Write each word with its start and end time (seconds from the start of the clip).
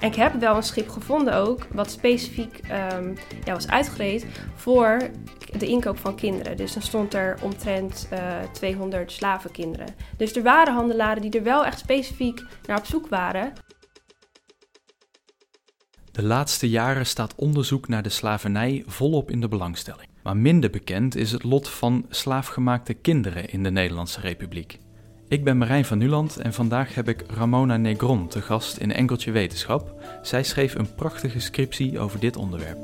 En 0.00 0.08
ik 0.08 0.14
heb 0.14 0.34
wel 0.34 0.56
een 0.56 0.62
schip 0.62 0.88
gevonden 0.88 1.34
ook, 1.34 1.66
wat 1.72 1.90
specifiek 1.90 2.58
ehm, 2.58 3.14
ja, 3.44 3.52
was 3.52 3.68
uitgereed 3.68 4.26
voor 4.54 5.10
de 5.58 5.66
inkoop 5.66 5.98
van 5.98 6.16
kinderen. 6.16 6.56
Dus 6.56 6.72
dan 6.72 6.82
stond 6.82 7.14
er 7.14 7.38
omtrent 7.42 8.08
uh, 8.12 8.18
200 8.52 9.12
slavenkinderen. 9.12 9.94
Dus 10.16 10.36
er 10.36 10.42
waren 10.42 10.74
handelaren 10.74 11.22
die 11.22 11.30
er 11.30 11.42
wel 11.42 11.64
echt 11.64 11.78
specifiek 11.78 12.42
naar 12.66 12.78
op 12.78 12.86
zoek 12.86 13.08
waren. 13.08 13.52
De 16.12 16.22
laatste 16.22 16.68
jaren 16.68 17.06
staat 17.06 17.34
onderzoek 17.34 17.88
naar 17.88 18.02
de 18.02 18.08
slavernij 18.08 18.82
volop 18.86 19.30
in 19.30 19.40
de 19.40 19.48
belangstelling. 19.48 20.08
Maar 20.22 20.36
minder 20.36 20.70
bekend 20.70 21.14
is 21.14 21.32
het 21.32 21.42
lot 21.42 21.68
van 21.68 22.06
slaafgemaakte 22.08 22.94
kinderen 22.94 23.48
in 23.48 23.62
de 23.62 23.70
Nederlandse 23.70 24.20
Republiek. 24.20 24.78
Ik 25.28 25.44
ben 25.44 25.58
Marijn 25.58 25.84
van 25.84 25.98
Nuland 25.98 26.36
en 26.36 26.52
vandaag 26.52 26.94
heb 26.94 27.08
ik 27.08 27.24
Ramona 27.30 27.76
Negron 27.76 28.28
te 28.28 28.42
gast 28.42 28.76
in 28.76 28.92
Enkeltje 28.92 29.30
Wetenschap. 29.30 30.02
Zij 30.22 30.44
schreef 30.44 30.74
een 30.74 30.94
prachtige 30.94 31.40
scriptie 31.40 31.98
over 31.98 32.20
dit 32.20 32.36
onderwerp. 32.36 32.78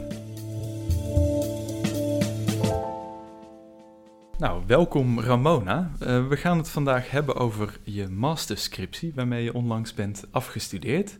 Nou, 4.38 4.62
welkom 4.66 5.20
Ramona. 5.20 5.90
Uh, 6.02 6.28
we 6.28 6.36
gaan 6.36 6.58
het 6.58 6.68
vandaag 6.68 7.10
hebben 7.10 7.36
over 7.36 7.78
je 7.82 8.08
masterscriptie 8.08 9.12
waarmee 9.14 9.44
je 9.44 9.54
onlangs 9.54 9.94
bent 9.94 10.24
afgestudeerd. 10.30 11.18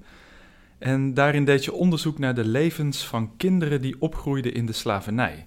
En 0.79 1.15
daarin 1.15 1.45
deed 1.45 1.65
je 1.65 1.73
onderzoek 1.73 2.19
naar 2.19 2.35
de 2.35 2.47
levens 2.47 3.07
van 3.07 3.37
kinderen 3.37 3.81
die 3.81 3.97
opgroeiden 3.99 4.55
in 4.55 4.67
de 4.67 4.73
slavernij. 4.73 5.47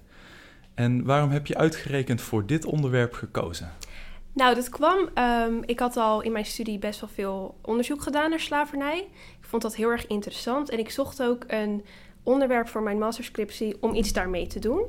En 0.74 1.04
waarom 1.04 1.30
heb 1.30 1.46
je 1.46 1.56
uitgerekend 1.56 2.20
voor 2.20 2.46
dit 2.46 2.64
onderwerp 2.64 3.12
gekozen? 3.12 3.72
Nou, 4.38 4.54
dat 4.54 4.68
kwam. 4.68 5.08
Um, 5.14 5.62
ik 5.66 5.78
had 5.78 5.96
al 5.96 6.20
in 6.20 6.32
mijn 6.32 6.44
studie 6.44 6.78
best 6.78 7.00
wel 7.00 7.10
veel 7.12 7.54
onderzoek 7.62 8.02
gedaan 8.02 8.30
naar 8.30 8.40
slavernij. 8.40 8.98
Ik 9.40 9.44
vond 9.48 9.62
dat 9.62 9.76
heel 9.76 9.90
erg 9.90 10.06
interessant 10.06 10.70
en 10.70 10.78
ik 10.78 10.90
zocht 10.90 11.22
ook 11.22 11.44
een 11.46 11.84
onderwerp 12.22 12.68
voor 12.68 12.82
mijn 12.82 12.98
masterscriptie 12.98 13.76
om 13.80 13.94
iets 13.94 14.12
daarmee 14.12 14.46
te 14.46 14.58
doen. 14.58 14.84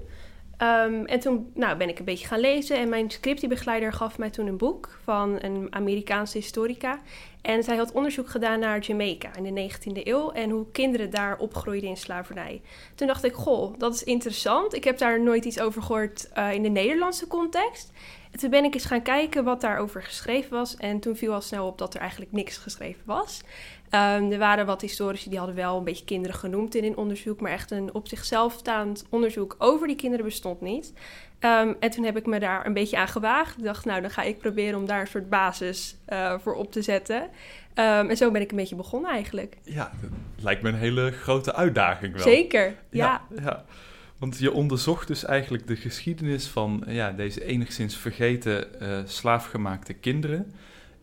Um, 0.62 1.06
en 1.06 1.20
toen 1.20 1.52
nou, 1.54 1.78
ben 1.78 1.90
ik 1.90 2.00
een 2.00 2.06
beetje 2.06 2.28
gaan 2.28 2.40
lezen 2.40 2.78
en 2.78 2.90
mijn 2.90 3.12
scriptiebegeleider 3.12 3.94
gaf 3.94 4.18
mij 4.18 4.30
toen 4.30 4.48
een 4.48 4.58
boek 4.58 5.00
van 5.04 5.38
een 5.42 5.68
Amerikaanse 5.70 6.38
historica. 6.38 7.00
En 7.42 7.64
zij 7.64 7.78
had 7.78 7.92
onderzoek 7.92 8.30
gedaan 8.30 8.60
naar 8.60 8.80
Jamaica 8.80 9.36
in 9.36 9.56
de 9.56 9.72
19e 9.72 10.04
eeuw 10.04 10.32
en 10.32 10.50
hoe 10.50 10.72
kinderen 10.72 11.10
daar 11.10 11.38
opgroeiden 11.38 11.90
in 11.90 11.98
slavernij. 11.98 12.62
Toen 12.96 13.08
dacht 13.08 13.24
ik, 13.24 13.34
goh, 13.34 13.74
dat 13.78 13.94
is 13.94 14.04
interessant. 14.04 14.76
Ik 14.76 14.84
heb 14.84 14.98
daar 14.98 15.22
nooit 15.22 15.46
iets 15.46 15.60
over 15.60 15.82
gehoord 15.82 16.30
uh, 16.38 16.54
in 16.54 16.64
de 16.64 16.70
Nederlandse 16.70 17.28
context. 17.28 17.92
En 18.32 18.40
toen 18.40 18.50
ben 18.50 18.64
ik 18.64 18.74
eens 18.74 18.86
gaan 18.86 19.02
kijken 19.02 19.44
wat 19.44 19.62
daarover 19.62 20.04
geschreven 20.04 20.52
was. 20.52 20.76
En 20.76 21.00
toen 21.00 21.16
viel 21.16 21.34
al 21.34 21.42
snel 21.42 21.68
op 21.68 21.78
dat 21.78 21.94
er 21.94 22.00
eigenlijk 22.00 22.32
niks 22.32 22.58
geschreven 22.58 23.02
was. 23.06 23.42
Um, 23.92 24.32
er 24.32 24.38
waren 24.38 24.66
wat 24.66 24.82
historici 24.82 25.30
die 25.30 25.38
hadden 25.38 25.56
wel 25.56 25.78
een 25.78 25.84
beetje 25.84 26.06
kinderen 26.06 26.38
genoemd 26.38 26.76
in 26.76 26.84
hun 26.84 26.98
onderzoek, 26.98 27.42
maar 27.42 27.52
echt 27.52 27.72
een 27.72 27.94
op 27.94 28.08
zichzelf 28.08 28.54
staand 28.54 29.06
onderzoek 29.10 29.56
over 29.58 29.88
die 29.88 29.96
kinderen 29.96 30.26
bestond 30.26 30.62
niet. 30.62 30.94
Um, 31.40 31.76
en 31.80 31.90
toen 31.90 32.04
heb 32.04 32.18
ik 32.18 32.26
me 32.26 32.40
daar 32.40 32.66
een 32.66 32.74
beetje 32.74 32.98
aan 32.98 33.08
gewaagd. 33.08 33.58
Ik 33.58 33.64
dacht, 33.64 33.86
nou, 33.86 34.02
dan 34.02 34.10
ga 34.10 34.22
ik 34.22 34.38
proberen 34.38 34.80
om 34.80 34.86
daar 34.86 35.02
een 35.02 35.08
soort 35.08 35.30
basis 35.30 35.96
uh, 36.10 36.40
voor 36.40 36.56
op 36.56 36.72
te 36.72 36.82
zetten. 36.82 37.22
Um, 37.22 38.10
en 38.10 38.18
zo 38.18 38.32
ben 38.32 38.42
ik 38.42 38.52
een 38.52 38.58
beetje 38.58 38.76
begonnen 38.76 39.12
eigenlijk. 39.12 39.58
Ja, 39.64 39.92
dat 40.02 40.44
lijkt 40.44 40.62
me 40.62 40.70
een 40.70 40.76
hele 40.76 41.12
grote 41.12 41.56
uitdaging 41.56 42.14
wel. 42.14 42.24
Zeker, 42.24 42.76
ja. 42.90 43.22
ja, 43.36 43.42
ja. 43.42 43.66
Want 44.18 44.38
je 44.38 44.54
onderzocht 44.54 45.08
dus 45.08 45.26
eigenlijk 45.26 45.68
de 45.68 45.76
geschiedenis 45.76 46.48
van 46.48 46.84
ja, 46.88 47.12
deze 47.12 47.46
enigszins 47.46 47.98
vergeten 47.98 48.68
uh, 48.82 49.00
slaafgemaakte 49.06 49.94
kinderen 49.94 50.54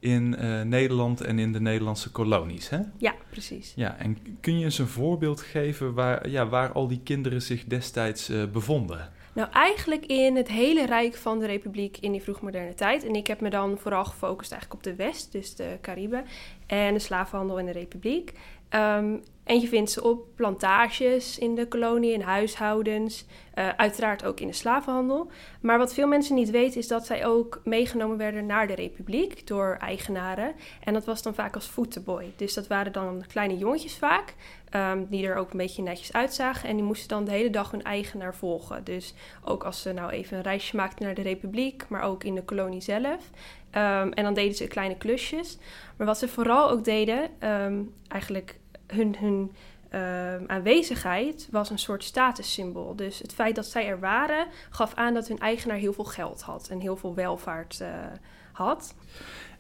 in 0.07 0.37
uh, 0.39 0.63
Nederland 0.63 1.21
en 1.21 1.39
in 1.39 1.53
de 1.53 1.61
Nederlandse 1.61 2.11
kolonies, 2.11 2.69
hè? 2.69 2.79
Ja, 2.97 3.15
precies. 3.31 3.73
Ja, 3.77 3.97
en 3.99 4.19
kun 4.41 4.59
je 4.59 4.65
eens 4.65 4.79
een 4.79 4.87
voorbeeld 4.87 5.41
geven 5.41 5.95
waar, 5.95 6.29
ja, 6.29 6.47
waar 6.49 6.73
al 6.73 6.89
die 6.89 7.01
kinderen 7.05 7.43
zich 7.43 7.65
destijds 7.65 8.31
uh, 8.31 8.45
bevonden? 8.45 9.11
Nou, 9.33 9.51
eigenlijk 9.51 10.07
in 10.07 10.37
het 10.37 10.49
hele 10.49 10.87
rijk 10.87 11.17
van 11.17 11.39
de 11.39 11.47
Republiek 11.47 11.97
in 12.01 12.13
die 12.13 12.23
vroegmoderne 12.23 12.75
tijd. 12.75 13.05
En 13.05 13.15
ik 13.15 13.27
heb 13.27 13.41
me 13.41 13.51
dan 13.51 13.79
vooral 13.79 14.05
gefocust 14.05 14.53
eigenlijk 14.53 14.87
op 14.87 14.93
de 14.93 15.05
West, 15.05 15.33
dus 15.33 15.55
de 15.55 15.79
Cariben 15.81 16.25
en 16.67 16.95
de 16.95 17.01
slavenhandel 17.01 17.59
in 17.59 17.67
de 17.67 17.73
Republiek. 17.73 18.33
Um, 18.71 19.23
en 19.47 19.61
je 19.61 19.69
vindt 19.69 19.91
ze 19.91 20.03
op 20.03 20.27
plantages 20.35 21.39
in 21.39 21.55
de 21.55 21.69
kolonie, 21.69 22.13
in 22.13 22.21
huishoudens, 22.21 23.25
uh, 23.55 23.69
uiteraard 23.69 24.25
ook 24.25 24.41
in 24.41 24.47
de 24.47 24.53
slavenhandel. 24.53 25.31
Maar 25.61 25.79
wat 25.79 25.95
veel 25.95 26.07
mensen 26.07 26.35
niet 26.35 26.51
weten 26.51 26.81
is 26.81 26.89
dat 26.89 27.07
zij 27.07 27.27
ook 27.27 27.61
meegenomen 27.65 28.17
werden 28.17 28.47
naar 28.47 28.67
de 28.67 28.75
republiek 28.75 29.47
door 29.47 29.77
eigenaren. 29.81 30.55
En 30.85 30.93
dat 30.93 31.05
was 31.05 31.23
dan 31.23 31.35
vaak 31.35 31.55
als 31.55 31.69
voetenboy. 31.69 32.33
Dus 32.37 32.55
dat 32.55 32.67
waren 32.67 32.93
dan 32.93 33.25
kleine 33.29 33.57
jongetjes 33.57 33.97
vaak, 33.97 34.35
um, 34.75 35.07
die 35.11 35.27
er 35.27 35.37
ook 35.37 35.51
een 35.51 35.59
beetje 35.59 35.83
netjes 35.83 36.13
uitzagen. 36.13 36.69
En 36.69 36.77
die 36.77 36.85
moesten 36.85 37.09
dan 37.09 37.25
de 37.25 37.31
hele 37.31 37.51
dag 37.51 37.71
hun 37.71 37.85
eigenaar 37.85 38.35
volgen. 38.35 38.85
Dus 38.85 39.15
ook 39.45 39.65
als 39.65 39.83
ze 39.83 39.93
nou 39.93 40.11
even 40.11 40.37
een 40.37 40.43
reisje 40.43 40.77
maakten 40.77 41.05
naar 41.05 41.15
de 41.15 41.23
republiek, 41.23 41.85
maar 41.89 42.03
ook 42.03 42.25
in 42.25 42.35
de 42.35 42.45
kolonie 42.45 42.81
zelf. 42.81 43.31
Um, 43.77 44.13
en 44.13 44.25
dan 44.25 44.35
deden 44.35 44.55
ze 44.55 44.67
kleine 44.67 44.97
klusjes. 44.97 45.59
Maar 45.97 46.07
wat 46.07 46.19
ze 46.19 46.29
vooral 46.29 46.71
ook 46.71 46.85
deden, 46.85 47.31
um, 47.41 47.95
eigenlijk 48.09 48.59
hun, 48.87 49.17
hun 49.19 49.53
uh, 49.95 50.47
aanwezigheid 50.47 51.49
was 51.51 51.71
een 51.71 51.79
soort 51.79 52.05
statussymbool. 52.05 52.97
Dus 52.97 53.19
het 53.19 53.35
feit 53.35 53.55
dat 53.55 53.67
zij 53.67 53.87
er 53.87 54.01
waren, 54.01 54.47
gaf 54.71 54.95
aan 54.95 55.15
dat 55.15 55.29
hun 55.29 55.39
eigenaar 55.39 55.77
heel 55.77 55.93
veel 55.93 56.05
geld 56.05 56.43
had 56.43 56.69
en 56.69 56.81
heel 56.81 56.97
veel 56.97 57.15
welvaart 57.15 57.79
uh, 57.83 57.89
had. 58.53 58.95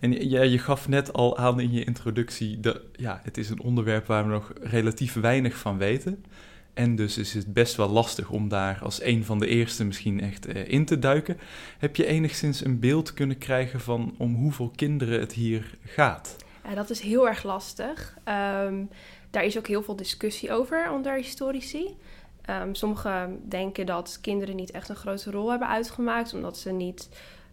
En 0.00 0.28
ja, 0.28 0.42
je 0.42 0.58
gaf 0.58 0.88
net 0.88 1.12
al 1.12 1.38
aan 1.38 1.60
in 1.60 1.72
je 1.72 1.84
introductie, 1.84 2.60
dat 2.60 2.80
ja, 2.92 3.20
het 3.22 3.36
is 3.36 3.50
een 3.50 3.60
onderwerp 3.60 4.06
waar 4.06 4.24
we 4.24 4.32
nog 4.32 4.52
relatief 4.60 5.14
weinig 5.14 5.56
van 5.56 5.78
weten. 5.78 6.24
En 6.74 6.96
dus 6.96 7.18
is 7.18 7.34
het 7.34 7.52
best 7.52 7.76
wel 7.76 7.88
lastig 7.88 8.30
om 8.30 8.48
daar 8.48 8.78
als 8.82 9.02
een 9.02 9.24
van 9.24 9.38
de 9.38 9.46
eerste 9.46 9.84
misschien 9.84 10.20
echt 10.20 10.48
uh, 10.48 10.68
in 10.68 10.84
te 10.84 10.98
duiken. 10.98 11.38
Heb 11.78 11.96
je 11.96 12.06
enigszins 12.06 12.64
een 12.64 12.80
beeld 12.80 13.14
kunnen 13.14 13.38
krijgen 13.38 13.80
van 13.80 14.14
om 14.18 14.34
hoeveel 14.34 14.72
kinderen 14.76 15.20
het 15.20 15.32
hier 15.32 15.78
gaat? 15.84 16.36
Ja, 16.68 16.74
dat 16.74 16.90
is 16.90 17.00
heel 17.00 17.28
erg 17.28 17.42
lastig. 17.42 18.18
Um, 18.64 18.88
daar 19.30 19.44
is 19.44 19.58
ook 19.58 19.66
heel 19.66 19.82
veel 19.82 19.96
discussie 19.96 20.52
over 20.52 20.90
onder 20.90 21.14
historici. 21.14 21.96
Um, 22.50 22.74
sommigen 22.74 23.40
denken 23.48 23.86
dat 23.86 24.18
kinderen 24.20 24.56
niet 24.56 24.70
echt 24.70 24.88
een 24.88 24.96
grote 24.96 25.30
rol 25.30 25.50
hebben 25.50 25.68
uitgemaakt, 25.68 26.34
omdat 26.34 26.58
ze 26.58 26.72
niet 26.72 27.08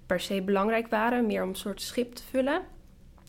per 0.05 0.19
se 0.19 0.41
belangrijk 0.41 0.87
waren, 0.87 1.25
meer 1.25 1.43
om 1.43 1.49
een 1.49 1.55
soort 1.55 1.81
schip 1.81 2.13
te 2.15 2.23
vullen. 2.29 2.61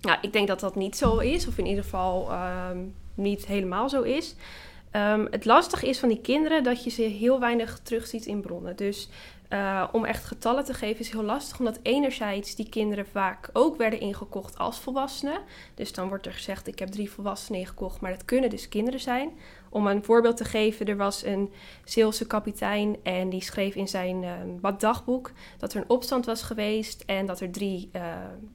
Nou, 0.00 0.18
ik 0.20 0.32
denk 0.32 0.48
dat 0.48 0.60
dat 0.60 0.74
niet 0.74 0.96
zo 0.96 1.18
is, 1.18 1.46
of 1.46 1.58
in 1.58 1.66
ieder 1.66 1.84
geval 1.84 2.32
um, 2.70 2.94
niet 3.14 3.46
helemaal 3.46 3.88
zo 3.88 4.02
is. 4.02 4.34
Um, 4.92 5.26
het 5.30 5.44
lastige 5.44 5.88
is 5.88 5.98
van 5.98 6.08
die 6.08 6.20
kinderen 6.20 6.62
dat 6.62 6.84
je 6.84 6.90
ze 6.90 7.02
heel 7.02 7.40
weinig 7.40 7.78
terugziet 7.82 8.26
in 8.26 8.40
bronnen. 8.40 8.76
Dus 8.76 9.08
uh, 9.54 9.88
om 9.92 10.04
echt 10.04 10.24
getallen 10.24 10.64
te 10.64 10.74
geven 10.74 11.00
is 11.00 11.10
heel 11.10 11.22
lastig, 11.22 11.58
omdat 11.58 11.78
enerzijds 11.82 12.54
die 12.54 12.68
kinderen 12.68 13.06
vaak 13.06 13.50
ook 13.52 13.76
werden 13.76 14.00
ingekocht 14.00 14.58
als 14.58 14.78
volwassenen. 14.78 15.40
Dus 15.74 15.92
dan 15.92 16.08
wordt 16.08 16.26
er 16.26 16.32
gezegd: 16.32 16.66
ik 16.66 16.78
heb 16.78 16.88
drie 16.88 17.10
volwassenen 17.10 17.60
ingekocht, 17.60 18.00
maar 18.00 18.10
dat 18.10 18.24
kunnen 18.24 18.50
dus 18.50 18.68
kinderen 18.68 19.00
zijn. 19.00 19.30
Om 19.74 19.86
een 19.86 20.04
voorbeeld 20.04 20.36
te 20.36 20.44
geven, 20.44 20.86
er 20.86 20.96
was 20.96 21.24
een 21.24 21.52
Zeelse 21.84 22.26
kapitein 22.26 22.96
en 23.02 23.28
die 23.28 23.42
schreef 23.42 23.74
in 23.74 23.88
zijn 23.88 24.22
uh, 24.22 24.68
dagboek 24.78 25.32
dat 25.58 25.72
er 25.72 25.80
een 25.80 25.88
opstand 25.88 26.26
was 26.26 26.42
geweest 26.42 27.02
en 27.06 27.26
dat 27.26 27.40
er 27.40 27.50
drie 27.50 27.90
uh, 27.92 28.02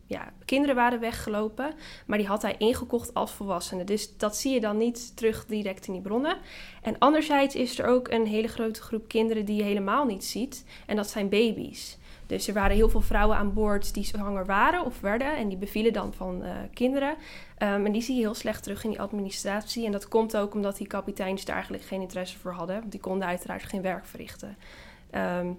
ja, 0.06 0.34
kinderen 0.46 0.76
waren 0.76 1.00
weggelopen. 1.00 1.74
Maar 2.06 2.18
die 2.18 2.28
had 2.28 2.42
hij 2.42 2.56
ingekocht 2.58 3.14
als 3.14 3.32
volwassenen. 3.32 3.86
Dus 3.86 4.18
dat 4.18 4.36
zie 4.36 4.54
je 4.54 4.60
dan 4.60 4.78
niet 4.78 5.18
terug 5.18 5.46
direct 5.46 5.88
in 5.88 5.94
die 5.94 6.02
bronnen. 6.02 6.38
En 6.82 6.98
anderzijds 7.00 7.56
is 7.56 7.80
er 7.80 7.86
ook 7.86 8.08
een 8.08 8.28
hele 8.28 8.48
grote 8.48 8.82
groep 8.82 9.08
kinderen 9.08 9.46
die 9.46 9.56
je 9.56 9.64
helemaal 9.64 10.06
niet 10.06 10.26
ziet. 10.26 10.66
En 10.86 10.96
dat 10.96 11.10
zijn 11.10 11.30
baby's. 11.30 11.99
Dus 12.30 12.48
er 12.48 12.54
waren 12.54 12.76
heel 12.76 12.90
veel 12.90 13.02
vrouwen 13.02 13.38
aan 13.38 13.54
boord 13.54 13.94
die 13.94 14.04
zwanger 14.04 14.46
waren 14.46 14.86
of 14.86 15.00
werden 15.00 15.36
en 15.36 15.48
die 15.48 15.58
bevielen 15.58 15.94
dan 15.94 16.14
van 16.14 16.44
uh, 16.44 16.52
kinderen. 16.74 17.10
Um, 17.10 17.86
en 17.86 17.92
die 17.92 18.02
zie 18.02 18.16
je 18.16 18.22
heel 18.22 18.34
slecht 18.34 18.64
terug 18.64 18.84
in 18.84 18.90
die 18.90 19.02
administratie. 19.02 19.86
En 19.86 19.92
dat 19.92 20.08
komt 20.08 20.38
ook 20.38 20.54
omdat 20.54 20.78
die 20.78 20.88
kapiteins 20.88 21.46
daar 21.46 21.56
eigenlijk 21.56 21.86
geen 21.86 22.02
interesse 22.02 22.38
voor 22.38 22.52
hadden. 22.52 22.80
Want 22.80 22.92
die 22.92 23.00
konden 23.00 23.28
uiteraard 23.28 23.64
geen 23.64 23.82
werk 23.82 24.06
verrichten. 24.06 24.58
Um, 25.16 25.58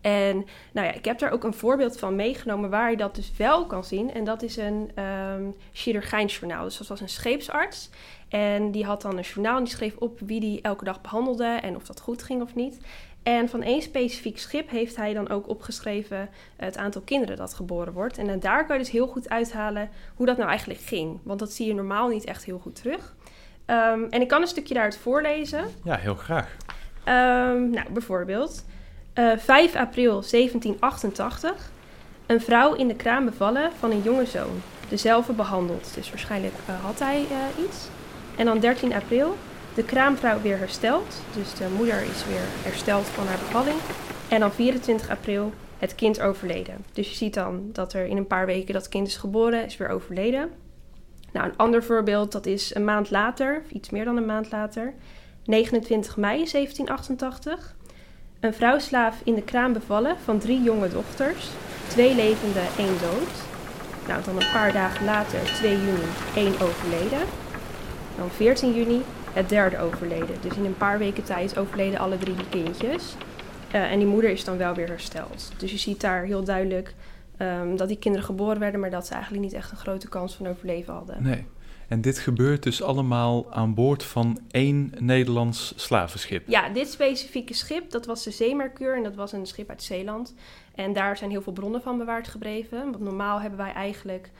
en 0.00 0.36
nou 0.72 0.86
ja, 0.86 0.92
ik 0.92 1.04
heb 1.04 1.18
daar 1.18 1.32
ook 1.32 1.44
een 1.44 1.54
voorbeeld 1.54 1.98
van 1.98 2.16
meegenomen 2.16 2.70
waar 2.70 2.90
je 2.90 2.96
dat 2.96 3.14
dus 3.14 3.36
wel 3.36 3.66
kan 3.66 3.84
zien. 3.84 4.12
En 4.12 4.24
dat 4.24 4.42
is 4.42 4.56
een 4.56 4.90
um, 5.02 5.54
chirurgijnsjournaal. 5.72 6.64
Dus 6.64 6.76
dat 6.76 6.86
was 6.86 7.00
een 7.00 7.08
scheepsarts. 7.08 7.90
En 8.28 8.70
die 8.70 8.84
had 8.84 9.02
dan 9.02 9.16
een 9.16 9.24
journaal 9.24 9.56
en 9.56 9.64
die 9.64 9.72
schreef 9.72 9.96
op 9.96 10.20
wie 10.20 10.40
die 10.40 10.62
elke 10.62 10.84
dag 10.84 11.00
behandelde 11.00 11.44
en 11.44 11.76
of 11.76 11.86
dat 11.86 12.00
goed 12.00 12.22
ging 12.22 12.42
of 12.42 12.54
niet. 12.54 12.78
En 13.22 13.48
van 13.48 13.62
één 13.62 13.82
specifiek 13.82 14.38
schip 14.38 14.70
heeft 14.70 14.96
hij 14.96 15.14
dan 15.14 15.28
ook 15.28 15.48
opgeschreven 15.48 16.28
het 16.56 16.76
aantal 16.76 17.02
kinderen 17.02 17.36
dat 17.36 17.54
geboren 17.54 17.92
wordt. 17.92 18.18
En 18.18 18.40
daar 18.40 18.66
kan 18.66 18.76
je 18.76 18.82
dus 18.82 18.92
heel 18.92 19.06
goed 19.06 19.28
uithalen 19.28 19.88
hoe 20.14 20.26
dat 20.26 20.36
nou 20.36 20.48
eigenlijk 20.48 20.80
ging. 20.80 21.18
Want 21.22 21.38
dat 21.38 21.52
zie 21.52 21.66
je 21.66 21.74
normaal 21.74 22.08
niet 22.08 22.24
echt 22.24 22.44
heel 22.44 22.58
goed 22.58 22.74
terug. 22.74 23.14
Um, 23.66 24.06
en 24.10 24.20
ik 24.20 24.28
kan 24.28 24.40
een 24.40 24.48
stukje 24.48 24.74
daaruit 24.74 24.96
voorlezen. 24.96 25.64
Ja, 25.84 25.96
heel 25.96 26.14
graag. 26.14 26.56
Um, 27.04 27.70
nou, 27.70 27.92
bijvoorbeeld 27.92 28.64
uh, 29.14 29.36
5 29.36 29.76
april 29.76 30.10
1788. 30.10 31.70
Een 32.26 32.40
vrouw 32.40 32.74
in 32.74 32.88
de 32.88 32.96
kraam 32.96 33.24
bevallen 33.24 33.70
van 33.78 33.90
een 33.90 34.02
jonge 34.02 34.26
zoon. 34.26 34.62
Dezelfde 34.88 35.32
behandeld. 35.32 35.94
Dus 35.94 36.10
waarschijnlijk 36.10 36.54
uh, 36.68 36.84
had 36.84 36.98
hij 36.98 37.20
uh, 37.20 37.64
iets. 37.64 37.88
En 38.36 38.44
dan 38.44 38.58
13 38.58 38.94
april, 38.94 39.36
de 39.74 39.84
kraamvrouw 39.84 40.40
weer 40.40 40.58
hersteld. 40.58 41.22
Dus 41.34 41.54
de 41.54 41.68
moeder 41.76 42.02
is 42.02 42.24
weer 42.26 42.46
hersteld 42.62 43.06
van 43.06 43.26
haar 43.26 43.38
bevalling. 43.38 43.76
En 44.28 44.40
dan 44.40 44.52
24 44.52 45.10
april, 45.10 45.52
het 45.78 45.94
kind 45.94 46.20
overleden. 46.20 46.84
Dus 46.92 47.08
je 47.08 47.14
ziet 47.14 47.34
dan 47.34 47.70
dat 47.72 47.92
er 47.92 48.06
in 48.06 48.16
een 48.16 48.26
paar 48.26 48.46
weken 48.46 48.74
dat 48.74 48.88
kind 48.88 49.06
is 49.06 49.16
geboren, 49.16 49.64
is 49.64 49.76
weer 49.76 49.88
overleden. 49.88 50.50
Nou, 51.32 51.46
een 51.46 51.56
ander 51.56 51.84
voorbeeld, 51.84 52.32
dat 52.32 52.46
is 52.46 52.74
een 52.74 52.84
maand 52.84 53.10
later, 53.10 53.62
iets 53.72 53.90
meer 53.90 54.04
dan 54.04 54.16
een 54.16 54.26
maand 54.26 54.50
later, 54.50 54.94
29 55.44 56.16
mei 56.16 56.36
1788. 56.36 57.74
Een 58.40 58.54
vrouwslaaf 58.54 59.20
in 59.24 59.34
de 59.34 59.42
kraam 59.42 59.72
bevallen 59.72 60.16
van 60.24 60.38
drie 60.38 60.62
jonge 60.62 60.88
dochters, 60.88 61.48
twee 61.88 62.14
levende, 62.14 62.60
één 62.78 62.98
dood. 63.00 63.50
Nou, 64.08 64.24
dan 64.24 64.36
een 64.36 64.52
paar 64.52 64.72
dagen 64.72 65.04
later, 65.04 65.40
2 65.42 65.76
juni, 65.76 66.10
één 66.34 66.52
overleden. 66.60 67.26
Dan 68.16 68.30
14 68.30 68.74
juni, 68.74 69.02
het 69.32 69.48
derde 69.48 69.78
overleden. 69.78 70.36
Dus 70.40 70.56
in 70.56 70.64
een 70.64 70.76
paar 70.76 70.98
weken 70.98 71.24
tijd 71.24 71.58
overleden 71.58 71.98
alle 71.98 72.18
drie 72.18 72.34
die 72.34 72.48
kindjes. 72.48 73.16
Uh, 73.74 73.92
en 73.92 73.98
die 73.98 74.08
moeder 74.08 74.30
is 74.30 74.44
dan 74.44 74.56
wel 74.56 74.74
weer 74.74 74.88
hersteld. 74.88 75.52
Dus 75.56 75.70
je 75.70 75.78
ziet 75.78 76.00
daar 76.00 76.24
heel 76.24 76.44
duidelijk 76.44 76.94
um, 77.38 77.76
dat 77.76 77.88
die 77.88 77.98
kinderen 77.98 78.26
geboren 78.26 78.58
werden, 78.58 78.80
maar 78.80 78.90
dat 78.90 79.06
ze 79.06 79.12
eigenlijk 79.12 79.42
niet 79.44 79.52
echt 79.52 79.70
een 79.70 79.76
grote 79.76 80.08
kans 80.08 80.34
van 80.34 80.48
overleven 80.48 80.94
hadden. 80.94 81.22
Nee. 81.22 81.46
En 81.92 82.00
dit 82.00 82.18
gebeurt 82.18 82.62
dus 82.62 82.82
allemaal 82.82 83.52
aan 83.52 83.74
boord 83.74 84.04
van 84.04 84.38
één 84.50 84.92
Nederlands 84.98 85.72
slavenschip. 85.76 86.48
Ja, 86.48 86.68
dit 86.68 86.90
specifieke 86.90 87.54
schip, 87.54 87.90
dat 87.90 88.06
was 88.06 88.24
de 88.24 88.30
Zeemercure 88.30 88.96
en 88.96 89.02
dat 89.02 89.14
was 89.14 89.32
een 89.32 89.46
schip 89.46 89.68
uit 89.68 89.82
Zeeland. 89.82 90.34
En 90.74 90.92
daar 90.92 91.16
zijn 91.16 91.30
heel 91.30 91.42
veel 91.42 91.52
bronnen 91.52 91.82
van 91.82 91.98
bewaard 91.98 92.28
gebleven. 92.28 92.78
Want 92.78 93.00
normaal 93.00 93.40
hebben 93.40 93.58
wij 93.58 93.72
eigenlijk 93.72 94.30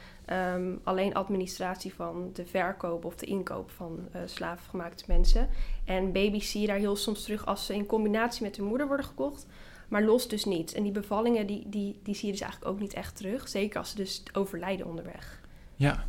um, 0.54 0.81
alleen 0.82 1.14
administratie 1.14 1.94
van 1.94 2.31
de 2.32 2.46
verkoop 2.46 3.04
of 3.04 3.14
de 3.14 3.26
inkoop 3.26 3.70
van 3.70 3.99
uh, 4.14 4.22
slaafgemaakte 4.25 5.04
mensen. 5.06 5.49
En 5.84 6.12
baby's 6.12 6.50
zie 6.50 6.60
je 6.60 6.66
daar 6.66 6.76
heel 6.76 6.96
soms 6.96 7.22
terug 7.22 7.46
als 7.46 7.66
ze 7.66 7.75
in 7.75 7.87
combinatie 7.87 8.43
met 8.43 8.56
hun 8.56 8.66
moeder 8.66 8.87
worden 8.87 9.06
gekocht. 9.06 9.46
Maar 9.88 10.02
los 10.02 10.28
dus 10.28 10.44
niet. 10.44 10.75
En 10.75 10.82
die 10.82 10.93
bevallingen, 10.93 11.46
die, 11.46 11.69
die, 11.69 12.00
die 12.02 12.14
zie 12.14 12.26
je 12.26 12.32
dus 12.32 12.43
eigenlijk 12.43 12.72
ook 12.72 12.81
niet 12.81 12.94
echt 12.94 13.16
terug. 13.16 13.49
Zeker 13.49 13.78
als 13.78 13.90
ze 13.90 13.96
dus 13.96 14.22
overlijden 14.32 14.87
onderweg. 14.87 15.40
Ja, 15.76 16.04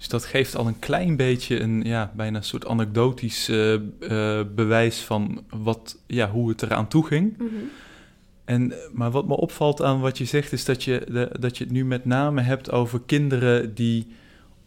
dus 0.00 0.08
dat 0.08 0.24
geeft 0.24 0.56
al 0.56 0.66
een 0.66 0.78
klein 0.78 1.16
beetje 1.16 1.60
een, 1.60 1.82
ja, 1.82 2.12
bijna 2.14 2.36
een 2.36 2.44
soort 2.44 2.66
anekdotisch 2.66 3.48
uh, 3.48 3.72
uh, 3.72 4.40
bewijs 4.54 5.00
van 5.00 5.44
wat, 5.50 5.98
ja, 6.06 6.30
hoe 6.30 6.48
het 6.48 6.62
eraan 6.62 6.88
toe 6.88 7.06
ging. 7.06 7.34
Mm 7.38 7.48
-hmm. 7.48 7.70
En, 8.44 8.72
maar 8.92 9.10
wat 9.10 9.26
me 9.26 9.36
opvalt 9.36 9.82
aan 9.82 10.00
wat 10.00 10.18
je 10.18 10.24
zegt, 10.24 10.52
is 10.52 10.64
dat 10.64 10.84
je, 10.84 11.06
de, 11.10 11.30
dat 11.40 11.58
je 11.58 11.64
het 11.64 11.72
nu 11.72 11.84
met 11.84 12.04
name 12.04 12.40
hebt 12.40 12.70
over 12.70 13.00
kinderen 13.06 13.74
die 13.74 14.06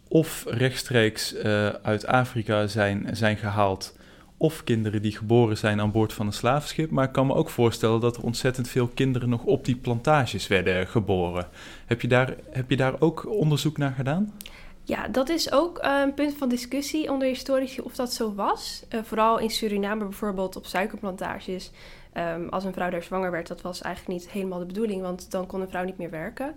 of 0.08 0.46
rechtstreeks 0.48 1.36
uh, 1.36 1.68
uit 1.68 2.06
Afrika 2.06 2.68
zijn, 2.68 3.08
zijn 3.12 3.38
gehaald, 3.38 3.98
of 4.38 4.64
kinderen 4.64 5.02
die 5.02 5.18
geboren 5.18 5.58
zijn 5.58 5.82
aan 5.82 5.92
boord 5.92 6.14
van 6.14 6.26
een 6.26 6.34
slavenschip. 6.34 6.90
Maar 6.90 7.06
ik 7.06 7.12
kan 7.12 7.28
me 7.28 7.34
ook 7.34 7.50
voorstellen 7.50 8.00
dat 8.00 8.18
er 8.18 8.24
ontzettend 8.24 8.68
veel 8.68 8.88
kinderen 8.88 9.30
nog 9.30 9.44
op 9.44 9.66
die 9.66 9.76
plantages 9.76 10.48
werden 10.48 10.88
geboren. 10.88 11.48
Heb 11.86 12.02
je 12.02 12.08
daar, 12.08 12.36
heb 12.50 12.70
je 12.70 12.78
daar 12.78 13.02
ook 13.02 13.30
onderzoek 13.30 13.78
naar 13.78 13.94
gedaan? 13.94 14.34
Ja, 14.86 15.08
dat 15.08 15.30
is 15.30 15.52
ook 15.52 15.84
uh, 15.84 16.00
een 16.04 16.14
punt 16.14 16.38
van 16.38 16.50
discussie 16.50 17.12
onder 17.12 17.28
historici 17.28 17.82
of 17.82 17.96
dat 17.96 18.14
zo 18.14 18.34
was. 18.34 18.84
Uh, 18.90 19.04
vooral 19.04 19.40
in 19.40 19.50
Suriname 19.50 20.04
bijvoorbeeld 20.04 20.56
op 20.56 20.66
suikerplantages. 20.66 21.72
Um, 22.18 22.50
als 22.50 22.64
een 22.64 22.74
vrouw 22.74 22.90
daar 22.90 23.04
zwanger 23.04 23.32
werd, 23.32 23.48
dat 23.48 23.62
was 23.62 23.82
eigenlijk 23.82 24.20
niet 24.20 24.32
helemaal 24.32 24.60
de 24.60 24.66
bedoeling, 24.66 25.02
want 25.02 25.32
dan 25.32 25.46
kon 25.46 25.62
een 25.62 25.70
vrouw 25.70 25.84
niet 25.84 25.98
meer 25.98 26.10
werken. 26.10 26.56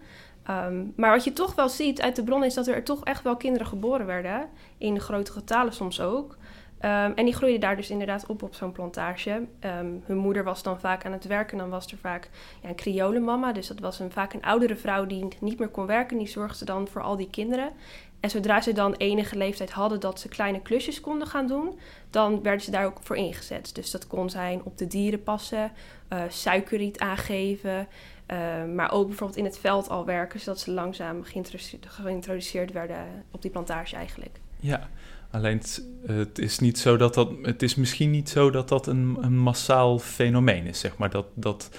Um, 0.51 0.93
maar 0.97 1.11
wat 1.11 1.25
je 1.25 1.33
toch 1.33 1.55
wel 1.55 1.69
ziet 1.69 2.01
uit 2.01 2.17
de 2.17 2.25
bron 2.25 2.45
is 2.45 2.55
dat 2.55 2.67
er 2.67 2.83
toch 2.83 3.05
echt 3.05 3.23
wel 3.23 3.37
kinderen 3.37 3.67
geboren 3.67 4.07
werden, 4.07 4.49
in 4.79 5.01
grote 5.01 5.33
getalen 5.33 5.73
soms 5.73 6.01
ook. 6.01 6.37
Um, 6.81 7.13
en 7.15 7.25
die 7.25 7.35
groeiden 7.35 7.61
daar 7.61 7.77
dus 7.77 7.91
inderdaad 7.91 8.27
op 8.27 8.43
op 8.43 8.55
zo'n 8.55 8.73
plantage. 8.73 9.31
Um, 9.31 10.03
hun 10.05 10.17
moeder 10.17 10.45
was 10.45 10.63
dan 10.63 10.81
vaak 10.81 11.05
aan 11.05 11.13
het 11.13 11.27
werken. 11.27 11.59
Dan 11.59 11.71
was 11.71 11.87
er 11.87 11.99
vaak 11.99 12.31
ja, 12.63 12.69
een 12.69 12.77
criolenmama. 12.77 13.53
Dus 13.53 13.67
dat 13.67 13.81
was 13.81 13.99
een, 13.99 14.11
vaak 14.11 14.33
een 14.33 14.43
oudere 14.43 14.77
vrouw 14.77 15.07
die 15.07 15.29
niet 15.41 15.59
meer 15.59 15.69
kon 15.69 15.87
werken. 15.87 16.19
Die 16.19 16.29
zorgde 16.29 16.65
dan 16.65 16.89
voor 16.89 17.03
al 17.03 17.17
die 17.17 17.31
kinderen. 17.31 17.73
En 18.21 18.31
zodra 18.31 18.61
ze 18.61 18.73
dan 18.73 18.95
enige 18.95 19.37
leeftijd 19.37 19.71
hadden 19.71 20.01
dat 20.01 20.21
ze 20.21 20.29
kleine 20.29 20.63
klusjes 20.63 21.01
konden 21.01 21.29
gaan 21.29 21.47
doen, 21.47 21.79
dan 22.11 22.43
werden 22.43 22.61
ze 22.61 22.71
daar 22.71 22.85
ook 22.85 22.99
voor 23.03 23.17
ingezet. 23.17 23.75
Dus 23.75 23.91
dat 23.91 24.07
kon 24.07 24.31
zijn 24.31 24.65
op 24.65 24.79
de 24.79 24.87
dieren 24.87 25.23
passen, 25.23 25.73
uh, 26.13 26.23
suikerriet 26.29 26.99
aangeven, 26.99 27.89
uh, 28.27 28.65
maar 28.75 28.93
ook 28.93 29.07
bijvoorbeeld 29.07 29.39
in 29.39 29.45
het 29.45 29.59
veld 29.59 29.89
al 29.89 30.05
werken, 30.05 30.41
zodat 30.41 30.61
ze 30.61 30.71
langzaam 30.71 31.23
geïntroduceerd, 31.23 31.87
geïntroduceerd 31.87 32.73
werden 32.73 33.25
op 33.31 33.43
die 33.43 33.51
plantage 33.51 33.97
eigenlijk. 33.97 34.41
Ja, 34.61 34.89
alleen 35.37 35.59
het, 35.59 35.87
het, 36.07 36.39
is 36.39 36.59
niet 36.59 36.79
zo 36.79 36.97
dat 36.97 37.15
dat, 37.15 37.31
het 37.43 37.63
is 37.63 37.75
misschien 37.75 38.11
niet 38.11 38.29
zo 38.29 38.51
dat 38.51 38.69
dat 38.69 38.87
een, 38.87 39.19
een 39.21 39.39
massaal 39.39 39.99
fenomeen 39.99 40.67
is, 40.67 40.81
zeg 40.81 40.97
maar, 40.97 41.11
dat, 41.11 41.27
dat 41.35 41.71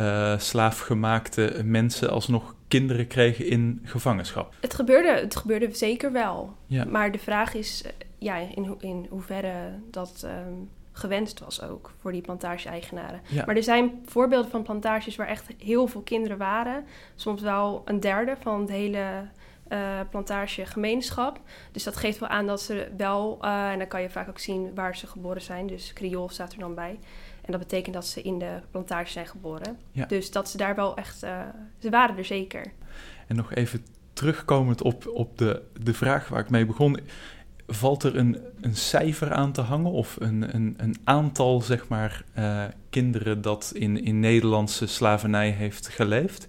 uh, 0.00 0.38
slaafgemaakte 0.38 1.60
mensen 1.64 2.10
alsnog 2.10 2.54
kinderen 2.68 3.06
kregen 3.06 3.46
in 3.46 3.80
gevangenschap. 3.82 4.54
Het 4.60 4.74
gebeurde, 4.74 5.20
het 5.20 5.36
gebeurde 5.36 5.68
zeker 5.72 6.12
wel. 6.12 6.56
Ja. 6.66 6.84
Maar 6.84 7.12
de 7.12 7.18
vraag 7.18 7.54
is 7.54 7.84
ja, 8.18 8.36
in, 8.36 8.64
ho 8.64 8.76
in 8.80 9.06
hoeverre 9.10 9.78
dat 9.90 10.24
um, 10.24 10.68
gewenst 10.92 11.40
was 11.40 11.62
ook 11.62 11.92
voor 12.00 12.12
die 12.12 12.20
plantage-eigenaren. 12.20 13.20
Ja. 13.28 13.44
Maar 13.46 13.56
er 13.56 13.62
zijn 13.62 14.02
voorbeelden 14.06 14.50
van 14.50 14.62
plantages 14.62 15.16
waar 15.16 15.26
echt 15.28 15.46
heel 15.58 15.86
veel 15.86 16.00
kinderen 16.00 16.38
waren. 16.38 16.84
Soms 17.14 17.42
wel 17.42 17.82
een 17.84 18.00
derde 18.00 18.36
van 18.40 18.60
het 18.60 18.70
hele 18.70 19.28
uh, 19.68 20.00
plantagegemeenschap. 20.10 21.40
Dus 21.72 21.84
dat 21.84 21.96
geeft 21.96 22.18
wel 22.18 22.28
aan 22.28 22.46
dat 22.46 22.62
ze 22.62 22.88
wel, 22.96 23.38
uh, 23.42 23.70
en 23.70 23.78
dan 23.78 23.88
kan 23.88 24.02
je 24.02 24.10
vaak 24.10 24.28
ook 24.28 24.38
zien 24.38 24.74
waar 24.74 24.96
ze 24.96 25.06
geboren 25.06 25.42
zijn. 25.42 25.66
Dus 25.66 25.92
Creool 25.92 26.28
staat 26.28 26.52
er 26.52 26.58
dan 26.58 26.74
bij. 26.74 26.98
En 27.42 27.52
dat 27.52 27.60
betekent 27.60 27.94
dat 27.94 28.06
ze 28.06 28.22
in 28.22 28.38
de 28.38 28.60
plantage 28.70 29.10
zijn 29.10 29.26
geboren. 29.26 29.78
Ja. 29.92 30.06
Dus 30.06 30.30
dat 30.30 30.48
ze 30.48 30.56
daar 30.56 30.74
wel 30.74 30.96
echt, 30.96 31.24
uh, 31.24 31.40
ze 31.78 31.90
waren 31.90 32.16
er 32.16 32.24
zeker. 32.24 32.72
En 33.26 33.36
nog 33.36 33.54
even 33.54 33.84
terugkomend 34.12 34.82
op, 34.82 35.06
op 35.06 35.38
de, 35.38 35.62
de 35.82 35.94
vraag 35.94 36.28
waar 36.28 36.40
ik 36.40 36.50
mee 36.50 36.66
begon. 36.66 37.00
Valt 37.66 38.02
er 38.02 38.16
een, 38.16 38.38
een 38.60 38.76
cijfer 38.76 39.32
aan 39.32 39.52
te 39.52 39.60
hangen 39.60 39.90
of 39.90 40.16
een, 40.20 40.54
een, 40.54 40.74
een 40.76 40.96
aantal, 41.04 41.60
zeg 41.60 41.88
maar, 41.88 42.24
kinderen 42.90 43.42
dat 43.42 43.72
in, 43.74 44.04
in 44.04 44.20
Nederlandse 44.20 44.86
slavernij 44.86 45.50
heeft 45.50 45.88
geleefd? 45.88 46.48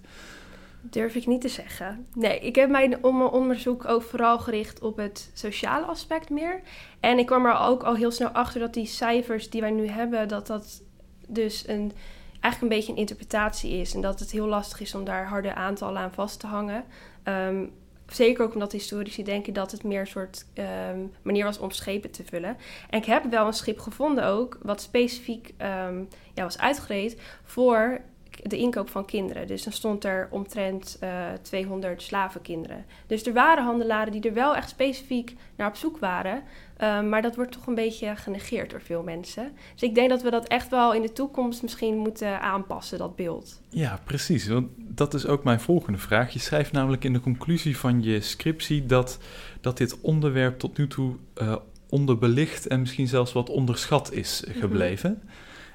Durf 0.82 1.14
ik 1.14 1.26
niet 1.26 1.40
te 1.40 1.48
zeggen. 1.48 2.06
Nee, 2.14 2.40
ik 2.40 2.54
heb 2.54 2.70
mijn 2.70 3.04
onderzoek 3.04 3.84
ook 3.88 4.02
vooral 4.02 4.38
gericht 4.38 4.80
op 4.80 4.96
het 4.96 5.30
sociale 5.34 5.86
aspect 5.86 6.30
meer. 6.30 6.60
En 7.00 7.18
ik 7.18 7.26
kwam 7.26 7.46
er 7.46 7.58
ook 7.58 7.82
al 7.82 7.94
heel 7.94 8.10
snel 8.10 8.28
achter 8.28 8.60
dat 8.60 8.74
die 8.74 8.86
cijfers 8.86 9.50
die 9.50 9.60
wij 9.60 9.70
nu 9.70 9.86
hebben, 9.86 10.28
dat 10.28 10.46
dat 10.46 10.82
dus 11.26 11.68
een, 11.68 11.92
eigenlijk 12.40 12.62
een 12.62 12.78
beetje 12.78 12.92
een 12.92 12.98
interpretatie 12.98 13.72
is. 13.72 13.94
En 13.94 14.00
dat 14.00 14.20
het 14.20 14.30
heel 14.30 14.46
lastig 14.46 14.80
is 14.80 14.94
om 14.94 15.04
daar 15.04 15.26
harde 15.26 15.54
aantallen 15.54 16.00
aan 16.00 16.12
vast 16.12 16.40
te 16.40 16.46
hangen. 16.46 16.84
Um, 17.24 17.72
zeker 18.06 18.44
ook 18.44 18.54
omdat 18.54 18.72
historici 18.72 19.22
denken 19.22 19.52
dat 19.52 19.70
het 19.70 19.84
meer 19.84 20.00
een 20.00 20.06
soort 20.06 20.46
um, 20.90 21.12
manier 21.22 21.44
was 21.44 21.58
om 21.58 21.70
schepen 21.70 22.10
te 22.10 22.24
vullen. 22.24 22.56
En 22.90 22.98
ik 22.98 23.04
heb 23.04 23.24
wel 23.30 23.46
een 23.46 23.52
schip 23.52 23.78
gevonden 23.78 24.24
ook, 24.24 24.58
wat 24.62 24.80
specifiek 24.80 25.54
um, 25.58 26.08
ja, 26.34 26.42
was 26.42 26.58
uitgereed 26.58 27.20
voor 27.44 28.00
de 28.42 28.56
inkoop 28.56 28.88
van 28.88 29.04
kinderen. 29.04 29.46
Dus 29.46 29.62
dan 29.62 29.72
stond 29.72 30.04
er 30.04 30.28
omtrent 30.30 30.98
uh, 31.02 31.10
200 31.42 32.02
slavenkinderen. 32.02 32.84
Dus 33.06 33.26
er 33.26 33.32
waren 33.32 33.64
handelaren 33.64 34.12
die 34.12 34.22
er 34.22 34.34
wel 34.34 34.56
echt 34.56 34.68
specifiek 34.68 35.36
naar 35.56 35.68
op 35.68 35.76
zoek 35.76 35.98
waren. 35.98 36.42
Um, 36.82 37.08
maar 37.08 37.22
dat 37.22 37.36
wordt 37.36 37.52
toch 37.52 37.66
een 37.66 37.74
beetje 37.74 38.16
genegeerd 38.16 38.70
door 38.70 38.82
veel 38.82 39.02
mensen. 39.02 39.52
Dus 39.72 39.82
ik 39.82 39.94
denk 39.94 40.10
dat 40.10 40.22
we 40.22 40.30
dat 40.30 40.48
echt 40.48 40.68
wel 40.68 40.94
in 40.94 41.02
de 41.02 41.12
toekomst 41.12 41.62
misschien 41.62 41.96
moeten 41.96 42.40
aanpassen, 42.40 42.98
dat 42.98 43.16
beeld. 43.16 43.60
Ja, 43.68 44.00
precies. 44.04 44.48
Want 44.48 44.68
dat 44.76 45.14
is 45.14 45.26
ook 45.26 45.44
mijn 45.44 45.60
volgende 45.60 45.98
vraag. 45.98 46.32
Je 46.32 46.38
schrijft 46.38 46.72
namelijk 46.72 47.04
in 47.04 47.12
de 47.12 47.20
conclusie 47.20 47.76
van 47.76 48.02
je 48.02 48.20
scriptie 48.20 48.86
dat, 48.86 49.18
dat 49.60 49.76
dit 49.76 50.00
onderwerp 50.00 50.58
tot 50.58 50.78
nu 50.78 50.88
toe 50.88 51.16
uh, 51.42 51.56
onderbelicht 51.88 52.66
en 52.66 52.80
misschien 52.80 53.08
zelfs 53.08 53.32
wat 53.32 53.50
onderschat 53.50 54.12
is 54.12 54.44
gebleven. 54.48 55.10
Mm 55.10 55.20
-hmm. 55.20 55.28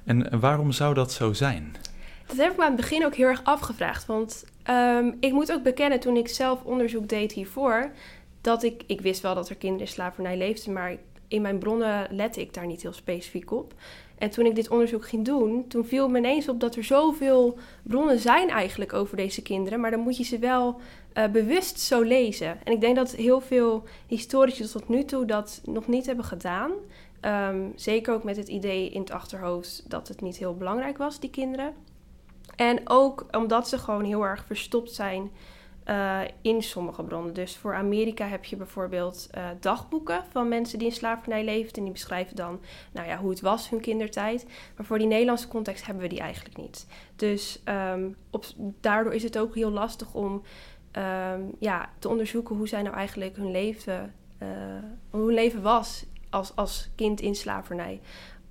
En 0.06 0.40
waarom 0.40 0.72
zou 0.72 0.94
dat 0.94 1.12
zo 1.12 1.34
zijn? 1.34 1.76
Dat 2.28 2.38
heb 2.38 2.52
ik 2.52 2.58
me 2.58 2.64
aan 2.64 2.72
het 2.72 2.82
begin 2.82 3.06
ook 3.06 3.16
heel 3.16 3.28
erg 3.28 3.44
afgevraagd. 3.44 4.06
Want 4.06 4.46
um, 4.70 5.18
ik 5.20 5.32
moet 5.32 5.52
ook 5.52 5.64
bekennen, 5.64 6.00
toen 6.00 6.18
ik 6.18 6.28
zelf 6.28 6.64
onderzoek 6.64 7.10
deed 7.10 7.32
hiervoor, 7.32 7.92
dat 8.42 8.64
ik, 8.64 8.84
ik 8.86 9.02
wist 9.02 9.22
wel 9.22 9.36
dat 9.36 9.50
er 9.50 9.56
kinderen 9.56 9.86
in 9.86 9.94
slavernij 9.94 10.38
leefden, 10.38 10.74
maar 10.74 10.98
in 11.28 11.42
mijn 11.42 11.58
bronnen 11.58 12.08
lette 12.10 12.42
ik 12.42 12.54
daar 12.54 12.66
niet 12.66 12.82
heel 12.82 12.94
specifiek 12.94 13.52
op. 13.52 13.74
En 14.18 14.30
toen 14.30 14.46
ik 14.46 14.56
dit 14.56 14.70
onderzoek 14.70 15.08
ging 15.08 15.26
doen, 15.26 15.68
toen 15.68 15.86
viel 15.86 16.10
me 16.10 16.18
ineens 16.18 16.50
op 16.50 16.60
dat 16.60 16.76
er 16.76 16.84
zoveel 16.84 17.58
bronnen 17.84 18.20
zijn 18.20 18.50
eigenlijk 18.50 18.94
over 18.94 19.18
deze 19.18 19.42
kinderen, 19.42 19.80
maar 19.80 19.92
dan 19.92 20.00
moet 20.00 20.18
je 20.18 20.24
ze 20.24 20.40
wel 20.40 20.80
uh, 21.14 21.28
bewust 21.28 21.80
zo 21.80 22.02
lezen. 22.02 22.58
En 22.64 22.74
ik 22.74 22.82
denk 22.82 22.96
dat 22.96 23.12
heel 23.12 23.42
veel 23.42 23.84
historici 24.08 24.68
tot 24.68 24.90
nu 24.90 25.06
toe 25.06 25.26
dat 25.26 25.62
nog 25.66 25.88
niet 25.88 26.06
hebben 26.06 26.26
gedaan. 26.26 26.72
Um, 27.22 27.74
zeker 27.76 28.14
ook 28.14 28.24
met 28.24 28.38
het 28.38 28.48
idee 28.48 28.90
in 28.90 29.00
het 29.00 29.12
achterhoofd 29.12 29.84
dat 29.88 30.08
het 30.08 30.22
niet 30.22 30.38
heel 30.38 30.56
belangrijk 30.56 30.98
was, 30.98 31.20
die 31.20 31.30
kinderen. 31.30 31.74
En 32.56 32.80
ook 32.84 33.26
omdat 33.32 33.68
ze 33.68 33.78
gewoon 33.78 34.04
heel 34.04 34.24
erg 34.24 34.46
verstopt 34.46 34.92
zijn 34.92 35.32
uh, 35.90 36.20
in 36.42 36.64
sommige 36.64 37.04
bronnen. 37.04 37.34
Dus 37.34 37.58
voor 37.58 37.76
Amerika 37.76 38.28
heb 38.28 38.46
je 38.46 38.56
bijvoorbeeld 38.56 39.30
uh, 39.38 39.48
dagboeken 39.60 40.24
van 40.30 40.48
mensen 40.48 40.80
die 40.80 40.88
in 40.88 40.94
slavernij 40.94 41.44
leefden. 41.44 41.78
En 41.78 41.84
die 41.84 41.92
beschrijven 41.92 42.36
dan 42.36 42.60
nou 42.92 43.08
ja, 43.08 43.18
hoe 43.18 43.30
het 43.30 43.42
was 43.42 43.70
hun 43.70 43.82
kindertijd. 43.82 44.46
Maar 44.78 44.86
voor 44.86 44.98
die 44.98 45.08
Nederlandse 45.08 45.48
context 45.48 45.86
hebben 45.86 46.04
we 46.04 46.10
die 46.10 46.20
eigenlijk 46.20 46.58
niet. 46.58 46.88
Dus 47.16 47.62
um, 47.94 48.16
op, 48.30 48.46
daardoor 48.82 49.14
is 49.14 49.24
het 49.24 49.38
ook 49.38 49.56
heel 49.56 49.72
lastig 49.72 50.14
om 50.14 50.44
um, 50.92 51.56
ja, 51.60 51.90
te 52.00 52.10
onderzoeken 52.10 52.56
hoe 52.56 52.68
zij 52.68 52.82
nou 52.82 52.96
eigenlijk 52.96 53.36
hun 53.36 53.52
leven, 53.52 54.14
uh, 54.42 54.48
hoe 55.10 55.26
hun 55.26 55.34
leven 55.34 55.62
was 55.62 56.06
als, 56.30 56.56
als 56.56 56.90
kind 56.96 57.22
in 57.22 57.36
slavernij. 57.36 58.02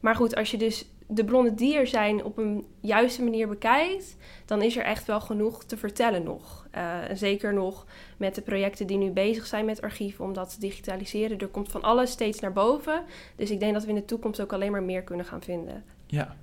Maar 0.00 0.16
goed, 0.16 0.36
als 0.36 0.50
je 0.50 0.56
dus 0.56 0.86
de 1.06 1.24
bronnen 1.24 1.56
die 1.56 1.76
er 1.76 1.86
zijn 1.86 2.24
op 2.24 2.38
een 2.38 2.66
juiste 2.80 3.22
manier 3.22 3.48
bekijkt, 3.48 4.16
dan 4.44 4.62
is 4.62 4.76
er 4.76 4.84
echt 4.84 5.06
wel 5.06 5.20
genoeg 5.20 5.64
te 5.64 5.76
vertellen 5.76 6.22
nog. 6.22 6.66
Uh, 6.76 6.98
zeker 7.14 7.54
nog 7.54 7.86
met 8.16 8.34
de 8.34 8.42
projecten 8.42 8.86
die 8.86 8.96
nu 8.96 9.10
bezig 9.10 9.46
zijn 9.46 9.64
met 9.64 9.82
archieven 9.82 10.24
om 10.24 10.32
dat 10.32 10.50
te 10.54 10.60
digitaliseren. 10.60 11.38
Er 11.38 11.48
komt 11.48 11.70
van 11.70 11.82
alles 11.82 12.10
steeds 12.10 12.40
naar 12.40 12.52
boven. 12.52 13.02
Dus 13.36 13.50
ik 13.50 13.60
denk 13.60 13.72
dat 13.72 13.82
we 13.82 13.88
in 13.88 13.94
de 13.94 14.04
toekomst 14.04 14.40
ook 14.40 14.52
alleen 14.52 14.72
maar 14.72 14.82
meer 14.82 15.02
kunnen 15.02 15.26
gaan 15.26 15.42
vinden. 15.42 15.84
Ja, 16.06 16.36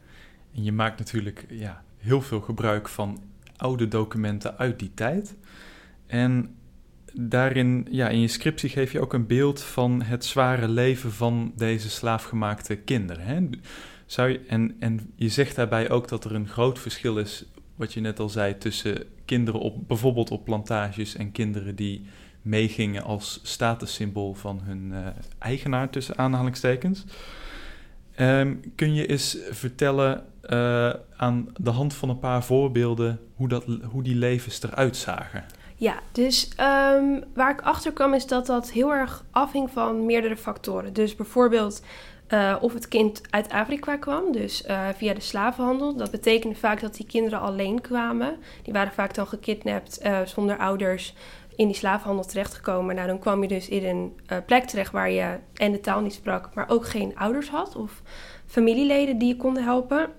en 0.55 0.63
je 0.63 0.71
maakt 0.71 0.99
natuurlijk 0.99 1.45
ja, 1.49 1.83
heel 1.97 2.21
veel 2.21 2.41
gebruik 2.41 2.87
van 2.87 3.21
oude 3.57 3.87
documenten 3.87 4.57
uit 4.57 4.79
die 4.79 4.91
tijd. 4.93 5.35
En 6.07 6.55
daarin, 7.13 7.87
ja, 7.89 8.09
in 8.09 8.19
je 8.19 8.27
scriptie 8.27 8.69
geef 8.69 8.91
je 8.91 8.99
ook 8.99 9.13
een 9.13 9.27
beeld 9.27 9.61
van 9.61 10.01
het 10.01 10.25
zware 10.25 10.67
leven 10.67 11.11
van 11.11 11.53
deze 11.55 11.89
slaafgemaakte 11.89 12.75
kinderen. 12.75 13.25
Hè? 13.25 13.49
Zou 14.11 14.29
je, 14.29 14.41
en, 14.47 14.75
en 14.79 15.13
je 15.15 15.29
zegt 15.29 15.55
daarbij 15.55 15.89
ook 15.89 16.07
dat 16.07 16.25
er 16.25 16.35
een 16.35 16.47
groot 16.47 16.79
verschil 16.79 17.17
is, 17.17 17.45
wat 17.75 17.93
je 17.93 17.99
net 17.99 18.19
al 18.19 18.29
zei, 18.29 18.57
tussen 18.57 19.03
kinderen 19.25 19.59
op 19.59 19.87
bijvoorbeeld 19.87 20.31
op 20.31 20.45
plantages 20.45 21.15
en 21.15 21.31
kinderen 21.31 21.75
die 21.75 22.05
meegingen 22.41 23.03
als 23.03 23.39
statussymbool 23.43 24.33
van 24.33 24.61
hun 24.63 24.91
uh, 24.91 25.07
eigenaar, 25.39 25.89
tussen 25.89 26.17
aanhalingstekens. 26.17 27.03
Um, 28.19 28.59
kun 28.75 28.93
je 28.93 29.05
eens 29.05 29.37
vertellen 29.49 30.25
uh, 30.49 30.93
aan 31.15 31.47
de 31.57 31.69
hand 31.69 31.93
van 31.93 32.09
een 32.09 32.19
paar 32.19 32.43
voorbeelden 32.43 33.19
hoe, 33.35 33.47
dat, 33.47 33.65
hoe 33.83 34.03
die 34.03 34.15
levens 34.15 34.63
eruit 34.63 34.97
zagen? 34.97 35.45
Ja, 35.75 35.99
dus 36.11 36.51
um, 36.95 37.23
waar 37.33 37.51
ik 37.51 37.61
achter 37.61 37.93
kwam 37.93 38.13
is 38.13 38.27
dat 38.27 38.45
dat 38.45 38.71
heel 38.71 38.93
erg 38.93 39.25
afhing 39.31 39.69
van 39.69 40.05
meerdere 40.05 40.37
factoren. 40.37 40.93
Dus 40.93 41.15
bijvoorbeeld 41.15 41.81
uh, 42.33 42.55
of 42.59 42.73
het 42.73 42.87
kind 42.87 43.21
uit 43.29 43.49
Afrika 43.49 43.97
kwam, 43.97 44.31
dus 44.31 44.65
uh, 44.67 44.87
via 44.95 45.13
de 45.13 45.19
slavenhandel. 45.21 45.95
Dat 45.95 46.11
betekende 46.11 46.55
vaak 46.55 46.81
dat 46.81 46.95
die 46.95 47.05
kinderen 47.05 47.39
alleen 47.39 47.81
kwamen. 47.81 48.37
Die 48.63 48.73
waren 48.73 48.93
vaak 48.93 49.13
dan 49.13 49.27
gekidnapt 49.27 49.99
uh, 50.05 50.19
zonder 50.25 50.57
ouders 50.57 51.15
in 51.55 51.67
die 51.67 51.75
slavenhandel 51.75 52.25
terechtgekomen. 52.25 52.95
Nou, 52.95 53.07
dan 53.07 53.19
kwam 53.19 53.41
je 53.41 53.47
dus 53.47 53.69
in 53.69 53.85
een 53.85 54.43
plek 54.45 54.63
terecht 54.63 54.91
waar 54.91 55.11
je 55.11 55.37
en 55.53 55.71
de 55.71 55.79
taal 55.79 56.01
niet 56.01 56.13
sprak, 56.13 56.49
maar 56.53 56.69
ook 56.69 56.87
geen 56.87 57.17
ouders 57.17 57.49
had 57.49 57.75
of 57.75 58.01
familieleden 58.45 59.17
die 59.17 59.27
je 59.27 59.35
konden 59.35 59.63
helpen. 59.63 60.09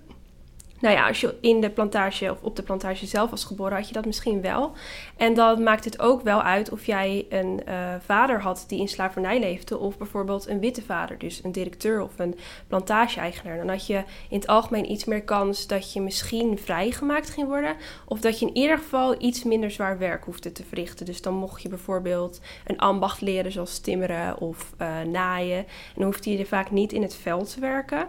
Nou 0.82 0.94
ja, 0.94 1.06
als 1.08 1.20
je 1.20 1.34
in 1.40 1.60
de 1.60 1.70
plantage 1.70 2.30
of 2.30 2.42
op 2.42 2.56
de 2.56 2.62
plantage 2.62 3.06
zelf 3.06 3.30
was 3.30 3.44
geboren, 3.44 3.76
had 3.76 3.88
je 3.88 3.94
dat 3.94 4.04
misschien 4.04 4.40
wel. 4.40 4.72
En 5.16 5.34
dan 5.34 5.62
maakt 5.62 5.84
het 5.84 6.00
ook 6.00 6.22
wel 6.22 6.42
uit 6.42 6.70
of 6.70 6.86
jij 6.86 7.26
een 7.28 7.60
uh, 7.68 7.94
vader 8.04 8.40
had 8.40 8.64
die 8.68 8.80
in 8.80 8.88
slavernij 8.88 9.38
leefde, 9.38 9.78
of 9.78 9.98
bijvoorbeeld 9.98 10.48
een 10.48 10.60
witte 10.60 10.82
vader, 10.82 11.18
dus 11.18 11.44
een 11.44 11.52
directeur 11.52 12.02
of 12.02 12.18
een 12.18 12.38
plantage-eigenaar. 12.66 13.56
Dan 13.56 13.68
had 13.68 13.86
je 13.86 13.96
in 14.28 14.38
het 14.38 14.46
algemeen 14.46 14.90
iets 14.90 15.04
meer 15.04 15.22
kans 15.22 15.66
dat 15.66 15.92
je 15.92 16.00
misschien 16.00 16.58
vrijgemaakt 16.58 17.30
ging 17.30 17.46
worden, 17.46 17.76
of 18.06 18.20
dat 18.20 18.38
je 18.38 18.46
in 18.46 18.56
ieder 18.56 18.78
geval 18.78 19.14
iets 19.18 19.44
minder 19.44 19.70
zwaar 19.70 19.98
werk 19.98 20.24
hoefde 20.24 20.52
te 20.52 20.64
verrichten. 20.64 21.06
Dus 21.06 21.22
dan 21.22 21.34
mocht 21.34 21.62
je 21.62 21.68
bijvoorbeeld 21.68 22.40
een 22.66 22.78
ambacht 22.78 23.20
leren, 23.20 23.52
zoals 23.52 23.78
timmeren 23.78 24.38
of 24.38 24.72
uh, 24.78 25.00
naaien. 25.00 25.58
En 25.58 25.94
dan 25.94 26.04
hoefde 26.04 26.38
je 26.38 26.46
vaak 26.46 26.70
niet 26.70 26.92
in 26.92 27.02
het 27.02 27.14
veld 27.14 27.54
te 27.54 27.60
werken. 27.60 28.08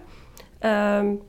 Um, 0.60 1.22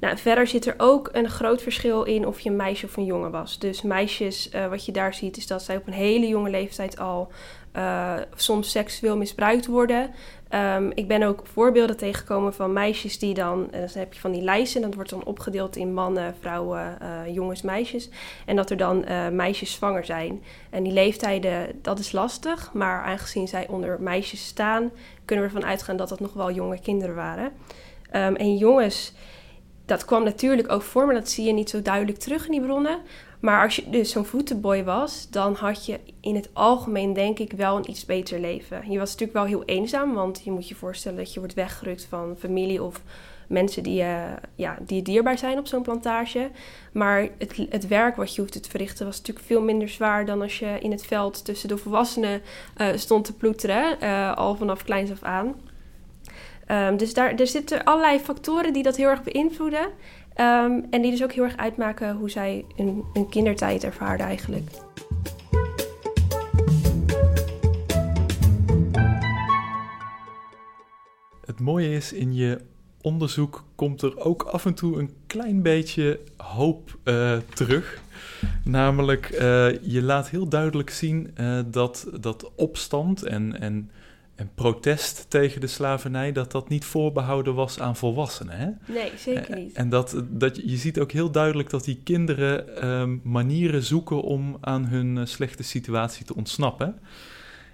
nou, 0.00 0.18
verder 0.18 0.46
zit 0.46 0.66
er 0.66 0.74
ook 0.76 1.08
een 1.12 1.28
groot 1.30 1.62
verschil 1.62 2.02
in 2.02 2.26
of 2.26 2.40
je 2.40 2.50
een 2.50 2.56
meisje 2.56 2.86
of 2.86 2.96
een 2.96 3.04
jongen 3.04 3.30
was. 3.30 3.58
Dus 3.58 3.82
meisjes, 3.82 4.50
uh, 4.54 4.66
wat 4.66 4.84
je 4.84 4.92
daar 4.92 5.14
ziet, 5.14 5.36
is 5.36 5.46
dat 5.46 5.62
zij 5.62 5.76
op 5.76 5.86
een 5.86 5.92
hele 5.92 6.28
jonge 6.28 6.50
leeftijd 6.50 6.98
al 6.98 7.30
uh, 7.76 8.14
soms 8.34 8.70
seksueel 8.70 9.16
misbruikt 9.16 9.66
worden. 9.66 10.10
Um, 10.50 10.92
ik 10.94 11.08
ben 11.08 11.22
ook 11.22 11.42
voorbeelden 11.52 11.96
tegengekomen 11.96 12.54
van 12.54 12.72
meisjes 12.72 13.18
die 13.18 13.34
dan, 13.34 13.60
uh, 13.60 13.80
dan 13.80 13.88
heb 13.92 14.12
je 14.12 14.20
van 14.20 14.32
die 14.32 14.42
lijsten, 14.42 14.82
dat 14.82 14.94
wordt 14.94 15.10
dan 15.10 15.24
opgedeeld 15.24 15.76
in 15.76 15.94
mannen, 15.94 16.34
vrouwen, 16.40 16.98
jongens, 17.32 17.62
meisjes. 17.62 18.08
En 18.46 18.56
dat 18.56 18.70
er 18.70 18.76
dan 18.76 19.04
meisjes 19.32 19.72
zwanger 19.72 20.04
zijn. 20.04 20.42
En 20.70 20.82
die 20.82 20.92
leeftijden, 20.92 21.78
dat 21.82 21.98
is 21.98 22.12
lastig, 22.12 22.72
maar 22.72 23.02
aangezien 23.02 23.48
zij 23.48 23.68
onder 23.68 24.00
meisjes 24.00 24.46
staan, 24.46 24.90
kunnen 25.24 25.44
we 25.44 25.54
ervan 25.54 25.70
uitgaan 25.70 25.96
dat 25.96 26.08
dat 26.08 26.20
nog 26.20 26.32
wel 26.32 26.50
jonge 26.50 26.80
kinderen 26.80 27.14
waren. 27.14 27.52
Um, 28.12 28.36
en 28.36 28.56
jongens 28.56 29.12
dat 29.86 30.04
kwam 30.04 30.24
natuurlijk 30.24 30.72
ook 30.72 30.82
voor, 30.82 31.06
maar 31.06 31.14
dat 31.14 31.28
zie 31.28 31.46
je 31.46 31.52
niet 31.52 31.70
zo 31.70 31.82
duidelijk 31.82 32.18
terug 32.18 32.44
in 32.44 32.52
die 32.52 32.60
bronnen. 32.60 32.98
Maar 33.40 33.62
als 33.62 33.76
je 33.76 33.90
dus 33.90 34.10
zo'n 34.10 34.24
voetenboy 34.24 34.84
was, 34.84 35.30
dan 35.30 35.54
had 35.54 35.86
je 35.86 36.00
in 36.20 36.34
het 36.34 36.48
algemeen 36.52 37.12
denk 37.12 37.38
ik 37.38 37.52
wel 37.52 37.76
een 37.76 37.90
iets 37.90 38.04
beter 38.04 38.40
leven. 38.40 38.90
Je 38.90 38.98
was 38.98 39.10
natuurlijk 39.10 39.38
wel 39.38 39.44
heel 39.44 39.64
eenzaam, 39.64 40.14
want 40.14 40.40
je 40.44 40.50
moet 40.50 40.68
je 40.68 40.74
voorstellen 40.74 41.18
dat 41.18 41.32
je 41.32 41.38
wordt 41.38 41.54
weggerukt 41.54 42.04
van 42.04 42.36
familie 42.38 42.82
of 42.82 43.02
mensen 43.48 43.82
die, 43.82 44.02
uh, 44.02 44.22
ja, 44.54 44.78
die 44.80 45.02
dierbaar 45.02 45.38
zijn 45.38 45.58
op 45.58 45.66
zo'n 45.66 45.82
plantage. 45.82 46.50
Maar 46.92 47.28
het, 47.38 47.56
het 47.70 47.88
werk 47.88 48.16
wat 48.16 48.34
je 48.34 48.40
hoefde 48.40 48.60
te 48.60 48.70
verrichten 48.70 49.06
was 49.06 49.18
natuurlijk 49.18 49.46
veel 49.46 49.62
minder 49.62 49.88
zwaar 49.88 50.26
dan 50.26 50.42
als 50.42 50.58
je 50.58 50.78
in 50.80 50.90
het 50.90 51.06
veld 51.06 51.44
tussen 51.44 51.68
de 51.68 51.76
volwassenen 51.76 52.42
uh, 52.76 52.88
stond 52.94 53.24
te 53.24 53.32
ploeteren, 53.32 53.96
uh, 54.02 54.36
al 54.36 54.56
vanaf 54.56 54.84
kleins 54.84 55.10
af 55.10 55.22
aan. 55.22 55.54
Um, 56.70 56.96
dus 56.96 57.14
daar, 57.14 57.34
er 57.34 57.46
zitten 57.46 57.84
allerlei 57.84 58.18
factoren 58.18 58.72
die 58.72 58.82
dat 58.82 58.96
heel 58.96 59.08
erg 59.08 59.22
beïnvloeden. 59.22 59.86
Um, 60.40 60.86
en 60.90 61.02
die 61.02 61.10
dus 61.10 61.22
ook 61.22 61.32
heel 61.32 61.44
erg 61.44 61.56
uitmaken 61.56 62.16
hoe 62.16 62.30
zij 62.30 62.64
een 62.76 63.28
kindertijd 63.30 63.84
ervaarden 63.84 64.26
eigenlijk. 64.26 64.70
Het 71.46 71.60
mooie 71.60 71.92
is, 71.92 72.12
in 72.12 72.34
je 72.34 72.60
onderzoek 73.02 73.64
komt 73.74 74.02
er 74.02 74.18
ook 74.18 74.42
af 74.42 74.64
en 74.64 74.74
toe 74.74 74.98
een 74.98 75.10
klein 75.26 75.62
beetje 75.62 76.20
hoop 76.36 76.98
uh, 77.04 77.36
terug. 77.54 78.00
Namelijk, 78.64 79.30
uh, 79.30 79.38
je 79.82 80.02
laat 80.02 80.28
heel 80.28 80.48
duidelijk 80.48 80.90
zien 80.90 81.34
uh, 81.40 81.58
dat, 81.66 82.06
dat 82.20 82.50
opstand 82.56 83.22
en, 83.22 83.60
en 83.60 83.90
en 84.36 84.50
protest 84.54 85.26
tegen 85.28 85.60
de 85.60 85.66
slavernij, 85.66 86.32
dat 86.32 86.52
dat 86.52 86.68
niet 86.68 86.84
voorbehouden 86.84 87.54
was 87.54 87.80
aan 87.80 87.96
volwassenen. 87.96 88.58
Hè? 88.58 88.92
Nee, 88.92 89.12
zeker 89.16 89.56
niet. 89.56 89.76
En 89.76 89.88
dat, 89.88 90.22
dat, 90.28 90.56
je 90.56 90.76
ziet 90.76 91.00
ook 91.00 91.12
heel 91.12 91.30
duidelijk 91.30 91.70
dat 91.70 91.84
die 91.84 92.00
kinderen 92.04 92.88
um, 92.88 93.20
manieren 93.24 93.82
zoeken 93.82 94.22
om 94.22 94.58
aan 94.60 94.86
hun 94.86 95.16
uh, 95.16 95.24
slechte 95.24 95.62
situatie 95.62 96.24
te 96.24 96.34
ontsnappen. 96.34 96.98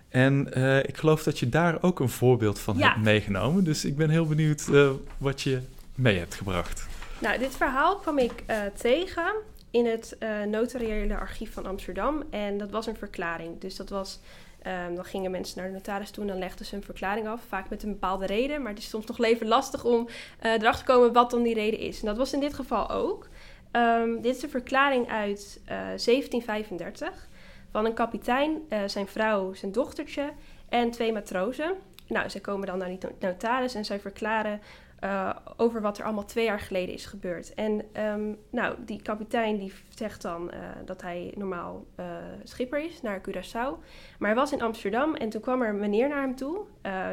En 0.09 0.49
uh, 0.57 0.79
ik 0.79 0.97
geloof 0.97 1.23
dat 1.23 1.39
je 1.39 1.49
daar 1.49 1.83
ook 1.83 2.01
een 2.01 2.09
voorbeeld 2.09 2.59
van 2.59 2.77
ja. 2.77 2.89
hebt 2.89 3.05
meegenomen. 3.05 3.65
Dus 3.65 3.85
ik 3.85 3.97
ben 3.97 4.11
heel 4.11 4.27
benieuwd 4.27 4.67
uh, 4.71 4.91
wat 5.19 5.43
je 5.43 5.61
mee 5.95 6.19
hebt 6.19 6.35
gebracht. 6.35 6.87
Nou, 7.19 7.39
dit 7.39 7.57
verhaal 7.57 7.97
kwam 7.97 8.19
ik 8.19 8.45
tegen 8.75 9.33
in 9.71 9.87
het 9.87 10.17
notariële 10.51 11.19
archief 11.19 11.53
van 11.53 11.67
Amsterdam. 11.67 12.23
En 12.31 12.59
dat 12.59 12.71
was 12.71 12.87
een 12.87 12.97
verklaring. 12.97 13.61
Dus 13.61 13.77
dat 13.77 13.89
was 13.89 14.21
Um, 14.67 14.95
dan 14.95 15.05
gingen 15.05 15.31
mensen 15.31 15.59
naar 15.59 15.67
de 15.67 15.73
notaris 15.73 16.11
toe 16.11 16.23
en 16.23 16.29
dan 16.29 16.39
legden 16.39 16.67
ze 16.67 16.77
een 16.77 16.83
verklaring 16.83 17.29
af, 17.29 17.41
vaak 17.49 17.69
met 17.69 17.83
een 17.83 17.91
bepaalde 17.93 18.27
reden. 18.27 18.63
Maar 18.63 18.73
het 18.73 18.81
is 18.81 18.89
soms 18.89 19.07
nog 19.07 19.21
even 19.21 19.47
lastig 19.47 19.85
om 19.85 20.09
uh, 20.43 20.53
erachter 20.53 20.85
te 20.87 20.93
komen 20.93 21.13
wat 21.13 21.31
dan 21.31 21.43
die 21.43 21.55
reden 21.55 21.79
is. 21.79 22.01
En 22.01 22.07
dat 22.07 22.17
was 22.17 22.33
in 22.33 22.41
dit 22.41 22.55
geval 22.55 22.91
ook. 22.91 23.29
Um, 23.73 24.21
dit 24.21 24.37
is 24.37 24.43
een 24.43 24.51
verklaring 24.51 25.09
uit 25.09 25.61
uh, 25.65 25.73
eh, 25.73 25.79
1735 25.87 27.29
van 27.71 27.85
een 27.85 27.95
kapitein, 27.95 28.63
uh, 28.69 28.79
zijn 28.87 29.07
vrouw, 29.07 29.55
zijn 29.55 29.73
dochtertje 29.73 30.33
en 30.69 30.91
twee 30.91 31.13
matrozen. 31.13 31.73
Nou, 32.07 32.31
zij 32.31 32.41
komen 32.41 32.67
dan 32.67 32.79
naar 32.79 32.89
die 32.89 32.99
notaris 33.21 33.75
en 33.75 33.85
zij 33.85 34.01
verklaren 34.01 34.61
uh, 35.05 35.31
over 35.57 35.81
wat 35.81 35.99
er 35.99 36.05
allemaal 36.05 36.25
twee 36.25 36.45
jaar 36.45 36.61
geleden 36.61 36.95
is 36.95 37.07
gebeurd. 37.07 37.55
En 37.55 37.83
um, 37.97 38.39
nou, 38.51 38.75
die 38.85 39.03
kapitein 39.03 39.59
die 39.59 39.73
zegt 39.89 40.23
dan 40.23 40.51
uh, 40.55 40.59
dat 40.85 41.03
hij 41.03 41.33
normaal 41.37 41.85
uh, 42.01 42.07
schipper 42.43 42.85
is 42.85 43.03
naar 43.03 43.21
Curaçao. 43.21 43.83
Maar 44.19 44.31
hij 44.31 44.35
was 44.35 44.53
in 44.53 44.63
Amsterdam 44.63 45.15
en 45.15 45.29
toen 45.29 45.41
kwam 45.41 45.63
er 45.63 45.69
een 45.69 45.79
meneer 45.79 46.09
naar 46.09 46.21
hem 46.21 46.35
toe, 46.35 46.61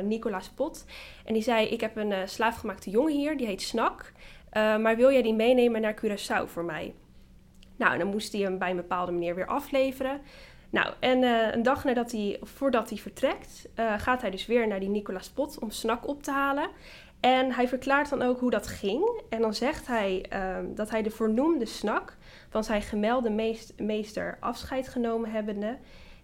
Nicolaas 0.04 0.50
Pot. 0.50 0.86
En 1.26 1.34
die 1.34 1.44
zei, 1.44 1.68
ik 1.68 1.82
heb 1.82 1.96
een 1.96 2.30
slaafgemaakte 2.30 2.90
jongen 2.90 3.14
hier, 3.14 3.38
die 3.38 3.48
heet 3.48 3.62
Snak. 3.62 4.12
maar 4.54 4.96
wil 4.96 5.12
jij 5.12 5.22
die 5.22 5.34
meenemen 5.34 5.82
naar 5.82 6.02
Curaçao 6.06 6.46
voor 6.46 6.64
mij? 6.64 6.94
Nou, 7.76 7.98
dan 7.98 8.08
moest 8.08 8.34
hij 8.34 8.42
hem 8.42 8.58
bij 8.58 8.70
een 8.70 8.76
bepaalde 8.76 9.12
manier 9.12 9.36
weer 9.36 9.48
afleveren. 9.48 10.22
Nou, 10.70 10.94
en 11.00 11.24
een 11.54 11.64
dag 11.64 11.84
nadat 11.84 12.12
hij, 12.12 12.38
voordat 12.42 12.90
hij 12.90 12.98
vertrekt, 12.98 13.70
gaat 13.98 14.22
hij 14.22 14.30
dus 14.30 14.46
weer 14.46 14.68
naar 14.68 14.80
die 14.80 14.90
Nicolaas 14.90 15.30
Pot 15.30 15.60
om 15.60 15.72
Snak 15.72 16.08
op 16.08 16.24
te 16.24 16.32
halen. 16.32 16.70
En 17.20 17.52
hij 17.52 17.68
verklaart 17.68 18.10
dan 18.10 18.22
ook 18.22 18.40
hoe 18.40 18.50
dat 18.50 18.68
ging. 18.68 19.22
En 19.30 19.42
dan 19.42 19.54
zegt 19.54 19.88
hij 19.88 20.26
ehm, 20.30 20.66
dat 20.76 20.90
hij 20.90 21.02
de 21.02 21.12
vernoemde 21.12 21.66
snak 21.66 22.18
van 22.50 22.64
zijn 22.64 22.82
gemelde 22.82 23.54
meester 23.78 24.38
afscheid 24.40 24.88
genomen 24.88 25.32
hebbende, 25.32 25.78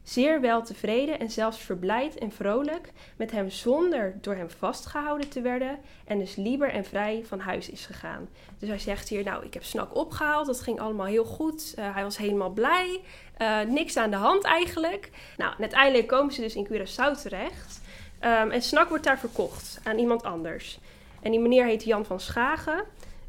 zeer 0.03 0.41
wel 0.41 0.63
tevreden 0.63 1.19
en 1.19 1.29
zelfs 1.29 1.59
verblijd 1.59 2.17
en 2.17 2.31
vrolijk 2.31 2.91
met 3.15 3.31
hem 3.31 3.49
zonder 3.49 4.17
door 4.21 4.35
hem 4.35 4.49
vastgehouden 4.49 5.29
te 5.29 5.41
werden 5.41 5.79
en 6.05 6.19
dus 6.19 6.35
liever 6.35 6.69
en 6.69 6.85
vrij 6.85 7.23
van 7.25 7.39
huis 7.39 7.69
is 7.69 7.85
gegaan. 7.85 8.29
Dus 8.59 8.69
hij 8.69 8.79
zegt 8.79 9.09
hier, 9.09 9.23
nou, 9.23 9.45
ik 9.45 9.53
heb 9.53 9.63
Snak 9.63 9.95
opgehaald, 9.95 10.45
dat 10.45 10.61
ging 10.61 10.79
allemaal 10.79 11.05
heel 11.05 11.25
goed, 11.25 11.73
uh, 11.79 11.93
hij 11.93 12.03
was 12.03 12.17
helemaal 12.17 12.49
blij, 12.49 13.01
uh, 13.41 13.61
niks 13.61 13.97
aan 13.97 14.09
de 14.09 14.15
hand 14.15 14.43
eigenlijk. 14.43 15.09
Nou, 15.37 15.53
uiteindelijk 15.59 16.07
komen 16.07 16.33
ze 16.33 16.41
dus 16.41 16.55
in 16.55 16.67
Curaçao 16.67 17.21
terecht 17.21 17.83
um, 18.25 18.51
en 18.51 18.61
Snak 18.61 18.89
wordt 18.89 19.03
daar 19.03 19.19
verkocht 19.19 19.79
aan 19.83 19.97
iemand 19.97 20.23
anders. 20.23 20.79
En 21.21 21.31
die 21.31 21.39
meneer 21.39 21.65
heet 21.65 21.83
Jan 21.83 22.05
van 22.05 22.19
Schagen. 22.19 22.83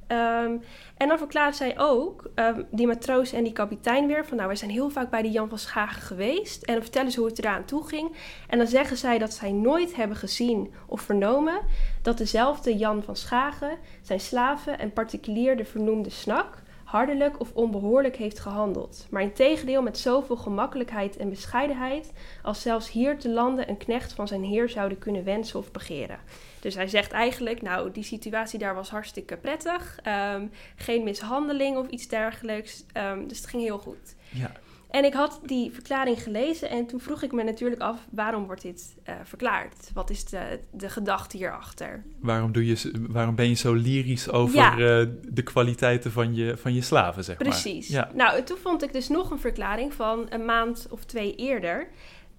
Um, 0.09 0.63
en 0.97 1.09
dan 1.09 1.19
verklaart 1.19 1.57
zij 1.57 1.79
ook, 1.79 2.31
um, 2.35 2.67
die 2.71 2.87
matroos 2.87 3.33
en 3.33 3.45
die 3.45 3.53
kapitein 3.53 4.07
weer, 4.07 4.27
van 4.27 4.37
nou, 4.37 4.49
wij 4.49 4.57
zijn 4.57 4.71
heel 4.71 4.91
vaak 4.91 5.11
bij 5.11 5.23
die 5.23 5.31
Jan 5.31 5.49
van 5.49 5.59
Schagen 5.59 6.03
geweest. 6.03 6.63
En 6.63 6.73
dan 6.73 6.83
vertellen 6.83 7.11
ze 7.11 7.21
hoe 7.21 7.29
het 7.29 7.39
eraan 7.39 7.65
toe 7.65 7.87
ging. 7.87 8.17
En 8.49 8.59
dan 8.59 8.67
zeggen 8.67 8.97
zij 8.97 9.19
dat 9.19 9.33
zij 9.33 9.53
nooit 9.53 9.97
hebben 9.97 10.17
gezien 10.17 10.75
of 10.87 11.01
vernomen 11.01 11.61
dat 12.03 12.19
dezelfde 12.19 12.77
Jan 12.77 13.03
van 13.03 13.17
Schagen 13.17 13.79
zijn 14.03 14.21
slaven 14.21 14.79
en 14.79 14.93
particulier 14.93 15.57
de 15.57 15.65
vernoemde 15.65 16.11
snak 16.11 16.63
hardelijk 16.87 17.41
of 17.41 17.53
onbehoorlijk 17.53 18.17
heeft 18.17 18.39
gehandeld, 18.39 19.07
maar 19.11 19.23
in 19.23 19.33
tegendeel 19.33 19.83
met 19.83 19.99
zoveel 19.99 20.37
gemakkelijkheid 20.37 21.17
en 21.17 21.29
bescheidenheid 21.29 22.13
als 22.43 22.63
zelfs 22.63 22.91
hier 22.91 23.19
te 23.19 23.31
landen 23.31 23.69
een 23.69 23.77
knecht 23.77 24.13
van 24.13 24.29
zijn 24.29 24.45
heer 24.45 24.69
zouden 24.69 24.99
kunnen 24.99 25.25
wensen 25.25 25.59
of 25.59 25.71
begeren. 25.71 26.19
Dus 26.61 26.75
hij 26.75 26.89
zegt 26.89 27.13
eigenlijk, 27.13 27.63
nou, 27.63 27.91
die 27.93 28.03
situatie 28.05 28.59
daar 28.59 28.75
was 28.75 28.91
hartstikke 28.91 29.37
prettig, 29.37 29.99
um, 30.35 30.51
geen 30.77 31.05
mishandeling 31.05 31.77
of 31.77 31.89
iets 31.89 32.09
dergelijks, 32.09 32.85
um, 32.97 33.29
dus 33.29 33.39
het 33.39 33.47
ging 33.47 33.63
heel 33.63 33.79
goed. 33.79 34.15
Ja. 34.31 34.53
En 34.97 35.05
ik 35.05 35.15
had 35.15 35.41
die 35.45 35.73
verklaring 35.73 36.23
gelezen 36.23 36.71
en 36.71 36.87
toen 36.87 37.01
vroeg 37.01 37.23
ik 37.23 37.33
me 37.33 37.43
natuurlijk 37.43 37.81
af, 37.81 38.07
waarom 38.11 38.47
wordt 38.47 38.63
dit 38.63 38.97
uh, 39.09 39.15
verklaard? 39.25 39.91
Wat 39.95 40.11
is 40.11 40.25
de, 40.25 40.61
de 40.73 40.89
gedachte 40.89 41.37
hierachter? 41.37 42.05
Waarom, 42.21 42.53
doe 42.53 42.67
je, 42.67 42.91
waarom 43.09 43.35
ben 43.35 43.49
je 43.49 43.55
zo 43.55 43.73
lyrisch 43.73 44.31
over 44.31 44.57
ja. 44.57 44.73
uh, 44.73 45.07
de 45.29 45.43
kwaliteiten 45.43 46.13
van 46.13 46.35
je, 46.35 46.57
van 46.57 46.75
je 46.75 46.83
slaven, 46.83 47.25
zeg 47.25 47.37
Precies. 47.37 47.65
maar? 47.65 47.73
Precies. 47.73 47.89
Ja. 47.89 48.11
Nou, 48.15 48.43
toen 48.43 48.57
vond 48.63 48.83
ik 48.83 48.93
dus 48.93 49.09
nog 49.09 49.31
een 49.31 49.41
verklaring 49.41 49.95
van 49.95 50.27
een 50.29 50.45
maand 50.45 50.87
of 50.91 51.05
twee 51.05 51.35
eerder. 51.35 51.89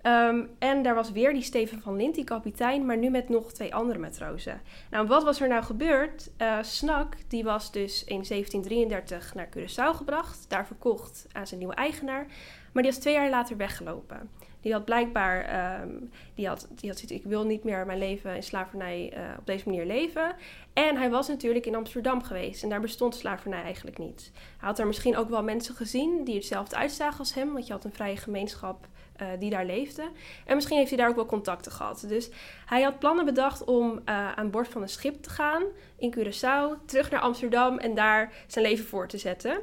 Um, 0.08 0.50
en 0.60 0.84
daar 0.84 0.96
was 0.96 1.12
weer 1.12 1.34
die 1.34 1.42
Steven 1.42 1.82
van 1.82 1.96
Lint, 1.96 2.16
die 2.16 2.24
kapitein, 2.24 2.86
maar 2.86 2.98
nu 2.98 3.10
met 3.10 3.30
nog 3.30 3.54
twee 3.54 3.76
andere 3.76 4.00
matrozen. 4.00 4.62
Nou, 4.90 5.08
wat 5.08 5.24
was 5.24 5.42
er 5.42 5.48
nou 5.48 5.64
gebeurd? 5.64 6.30
Uh, 6.42 6.58
Snak, 6.62 7.16
die 7.28 7.44
was 7.44 7.72
dus 7.72 8.04
in 8.04 8.24
1733 8.28 9.34
naar 9.34 9.50
Curaçao 9.58 9.96
gebracht, 9.98 10.46
daar 10.50 10.68
verkocht 10.68 11.28
aan 11.32 11.48
zijn 11.48 11.60
nieuwe 11.60 11.76
eigenaar, 11.76 12.26
maar 12.72 12.84
die 12.84 12.92
was 12.92 13.02
twee 13.02 13.14
jaar 13.14 13.30
later 13.30 13.58
weggelopen. 13.58 14.30
Die 14.62 14.74
had 14.74 14.86
blijkbaar, 14.86 15.82
um, 15.82 16.12
die 16.36 16.48
had, 16.48 16.68
die 16.76 16.90
had 16.90 17.10
ik 17.10 17.24
wil 17.24 17.46
niet 17.46 17.64
meer 17.64 17.86
mijn 17.86 18.00
leven 18.00 18.36
in 18.36 18.44
slavernij 18.44 19.14
uh, 19.14 19.20
op 19.40 19.46
deze 19.46 19.70
manier 19.70 19.86
leven. 19.86 20.36
En 20.74 20.98
hij 20.98 21.10
was 21.10 21.28
natuurlijk 21.28 21.66
in 21.66 21.76
Amsterdam 21.76 22.24
geweest 22.24 22.64
en 22.64 22.70
daar 22.70 22.82
bestond 22.82 23.16
slavernij 23.16 23.62
eigenlijk 23.62 23.98
niet. 23.98 24.32
Hij 24.34 24.68
had 24.68 24.80
er 24.80 24.88
misschien 24.88 25.18
ook 25.18 25.30
wel 25.30 25.44
mensen 25.44 25.76
gezien 25.76 26.24
die 26.24 26.36
hetzelfde 26.36 26.76
uitzagen 26.76 27.20
als 27.20 27.34
hem, 27.34 27.54
want 27.54 27.68
je 27.68 27.74
had 27.74 27.84
een 27.84 27.94
vrije 27.94 28.18
gemeenschap 28.18 28.88
uh, 29.22 29.28
die 29.40 29.50
daar 29.50 29.66
leefde. 29.66 30.10
En 30.46 30.56
misschien 30.56 30.78
heeft 30.78 30.90
hij 30.90 30.98
daar 30.98 31.10
ook 31.10 31.16
wel 31.16 31.26
contacten 31.26 31.72
gehad. 31.72 32.06
Dus 32.08 32.30
hij 32.66 32.82
had 32.82 33.00
plannen 33.00 33.26
bedacht 33.26 33.64
om 33.64 33.92
uh, 33.92 34.32
aan 34.32 34.52
boord 34.52 34.68
van 34.68 34.82
een 34.82 34.90
schip 34.90 35.24
te 35.24 35.30
gaan 35.30 35.64
in 35.98 36.16
Curaçao, 36.18 36.86
terug 36.86 37.12
naar 37.12 37.22
Amsterdam 37.22 37.78
en 37.78 37.96
daar 37.96 38.34
zijn 38.48 38.66
leven 38.66 38.86
voor 38.86 39.08
te 39.08 39.18
zetten. 39.18 39.60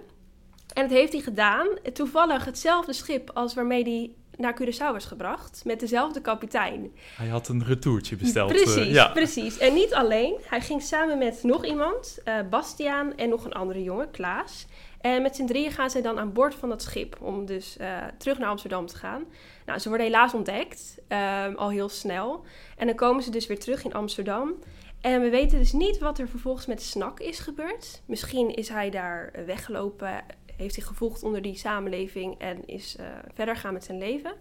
En 0.75 0.83
dat 0.83 0.99
heeft 0.99 1.13
hij 1.13 1.23
gedaan. 1.23 1.67
Toevallig 1.93 2.45
hetzelfde 2.45 2.93
schip 2.93 3.31
als 3.31 3.55
waarmee 3.55 3.83
hij 3.83 4.11
naar 4.37 4.63
Curaçao 4.63 4.93
was 4.93 5.05
gebracht, 5.05 5.63
met 5.65 5.81
dezelfde 5.81 6.21
kapitein. 6.21 6.93
Hij 7.17 7.29
had 7.29 7.49
een 7.49 7.65
retourtje 7.65 8.17
besteld. 8.17 8.53
Precies, 8.53 8.77
uh, 8.77 8.93
ja. 8.93 9.09
precies. 9.09 9.59
En 9.59 9.75
niet 9.75 9.95
alleen. 9.95 10.35
Hij 10.43 10.61
ging 10.61 10.83
samen 10.83 11.19
met 11.19 11.43
nog 11.43 11.65
iemand, 11.65 12.19
uh, 12.25 12.35
Bastiaan 12.51 13.17
en 13.17 13.29
nog 13.29 13.45
een 13.45 13.53
andere 13.53 13.83
jongen, 13.83 14.11
Klaas. 14.11 14.67
En 15.05 15.23
met 15.23 15.37
z'n 15.37 15.47
drieën 15.47 15.71
gaan 15.71 15.91
zij 15.91 16.03
dan 16.03 16.19
aan 16.19 16.33
boord 16.33 16.55
van 16.55 16.69
dat 16.69 16.83
schip 16.83 17.17
om 17.21 17.47
dus 17.47 17.77
uh, 17.81 18.05
terug 18.19 18.39
naar 18.39 18.49
Amsterdam 18.49 18.87
te 18.87 18.97
gaan. 18.97 19.25
Nou, 19.67 19.79
ze 19.79 19.89
worden 19.89 20.07
helaas 20.07 20.35
ontdekt, 20.35 20.99
um, 21.09 21.57
al 21.57 21.71
heel 21.71 21.89
snel. 21.89 22.45
En 22.77 22.87
dan 22.87 22.97
komen 22.97 23.23
ze 23.23 23.31
dus 23.31 23.47
weer 23.47 23.59
terug 23.59 23.85
in 23.85 23.93
Amsterdam. 23.93 24.55
En 25.01 25.21
we 25.21 25.29
weten 25.29 25.59
dus 25.59 25.73
niet 25.73 25.99
wat 25.99 26.19
er 26.19 26.29
vervolgens 26.29 26.67
met 26.67 26.83
Snak 26.83 27.21
is 27.21 27.39
gebeurd. 27.39 28.03
Misschien 28.07 28.55
is 28.55 28.69
hij 28.69 28.91
daar 28.91 29.33
weggelopen, 29.47 30.25
heeft 30.57 30.77
hij 30.77 30.85
gevoegd 30.85 31.23
onder 31.23 31.43
die 31.43 31.57
samenleving 31.57 32.39
en 32.39 32.67
is 32.67 32.97
uh, 33.01 33.07
verder 33.35 33.57
gaan 33.57 33.73
met 33.73 33.85
zijn 33.85 33.99
leven. 33.99 34.33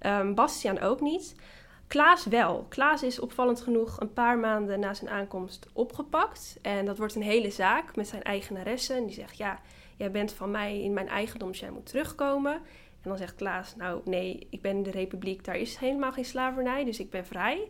Um, 0.00 0.34
Bastiaan 0.34 0.80
ook 0.80 1.00
niet. 1.00 1.34
Klaas 1.86 2.24
wel. 2.24 2.66
Klaas 2.68 3.02
is 3.02 3.20
opvallend 3.20 3.60
genoeg 3.60 4.00
een 4.00 4.12
paar 4.12 4.38
maanden 4.38 4.80
na 4.80 4.94
zijn 4.94 5.10
aankomst 5.10 5.66
opgepakt. 5.72 6.58
En 6.62 6.84
dat 6.84 6.98
wordt 6.98 7.14
een 7.14 7.22
hele 7.22 7.50
zaak 7.50 7.96
met 7.96 8.08
zijn 8.08 8.22
eigenaresse. 8.22 8.94
En 8.94 9.04
die 9.04 9.14
zegt, 9.14 9.36
ja, 9.36 9.60
jij 10.02 10.10
bent 10.10 10.32
van 10.32 10.50
mij 10.50 10.82
in 10.82 10.92
mijn 10.92 11.08
eigendom, 11.08 11.50
dus 11.50 11.60
jij 11.60 11.70
moet 11.70 11.86
terugkomen. 11.86 12.52
En 13.02 13.08
dan 13.08 13.16
zegt 13.16 13.34
Klaas, 13.34 13.76
nou 13.76 14.00
nee, 14.04 14.46
ik 14.50 14.60
ben 14.60 14.76
in 14.76 14.82
de 14.82 14.90
republiek, 14.90 15.44
daar 15.44 15.56
is 15.56 15.76
helemaal 15.76 16.12
geen 16.12 16.24
slavernij, 16.24 16.84
dus 16.84 17.00
ik 17.00 17.10
ben 17.10 17.26
vrij. 17.26 17.68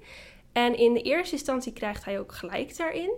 En 0.53 0.77
in 0.77 0.95
de 0.95 1.03
eerste 1.03 1.35
instantie 1.35 1.73
krijgt 1.73 2.05
hij 2.05 2.19
ook 2.21 2.33
gelijk 2.33 2.77
daarin. 2.77 3.13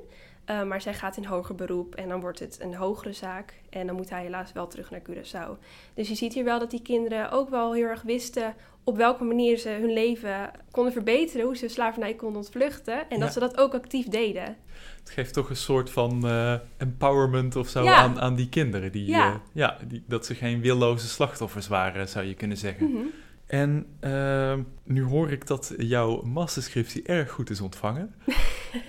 Uh, 0.51 0.63
maar 0.63 0.81
zij 0.81 0.95
gaat 0.95 1.17
in 1.17 1.25
hoger 1.25 1.55
beroep 1.55 1.95
en 1.95 2.09
dan 2.09 2.21
wordt 2.21 2.39
het 2.39 2.61
een 2.61 2.75
hogere 2.75 3.13
zaak. 3.13 3.61
En 3.71 3.87
dan 3.87 3.97
moet 3.97 4.11
hij 4.11 4.23
helaas 4.23 4.53
wel 4.53 4.67
terug 4.67 4.91
naar 4.91 5.01
Curaçao. 5.01 5.59
Dus 5.95 6.09
je 6.09 6.15
ziet 6.15 6.35
hier 6.35 6.45
wel 6.45 6.59
dat 6.59 6.71
die 6.71 6.83
kinderen 6.83 7.31
ook 7.31 7.49
wel 7.51 7.73
heel 7.73 7.87
erg 7.87 8.03
wisten 8.03 8.55
op 8.85 8.97
welke 8.97 9.25
manier 9.25 9.59
ze 9.59 9.69
hun 9.69 9.93
leven 9.93 10.51
konden 10.71 10.93
verbeteren, 10.93 11.47
hoe 11.47 11.57
ze 11.57 11.69
slavernij 11.69 12.15
konden 12.15 12.39
ontvluchten. 12.39 13.11
En 13.11 13.21
dat 13.21 13.33
ze 13.33 13.41
dat 13.41 13.59
ook 13.59 13.75
actief 13.75 14.09
deden. 14.09 14.57
Het 15.01 15.11
geeft 15.11 15.33
toch 15.35 15.51
een 15.51 15.57
soort 15.57 15.91
van 15.91 16.27
uh, 16.27 16.55
empowerment 16.77 17.57
of 17.57 17.69
zo 17.69 17.83
ja. 17.83 17.95
aan, 17.95 18.21
aan 18.21 18.35
die 18.35 18.49
kinderen. 18.49 18.93
Die, 18.93 19.07
ja. 19.07 19.29
Uh, 19.29 19.35
ja 19.53 19.79
die, 19.87 20.05
dat 20.07 20.27
ze 20.27 20.35
geen 20.35 20.61
willoze 20.61 21.09
slachtoffers 21.09 21.69
waren, 21.69 22.09
zou 22.09 22.25
je 22.25 22.35
kunnen 22.35 22.57
zeggen. 22.57 22.87
Mm 22.87 22.97
-hmm. 22.97 23.11
En 23.47 23.87
uh, 24.01 24.55
nu 24.85 25.03
hoor 25.03 25.31
ik 25.31 25.47
dat 25.47 25.75
jouw 25.77 26.23
masterscriptie 26.23 27.03
erg 27.03 27.31
goed 27.31 27.51
is 27.51 27.61
ontvangen. 27.61 28.15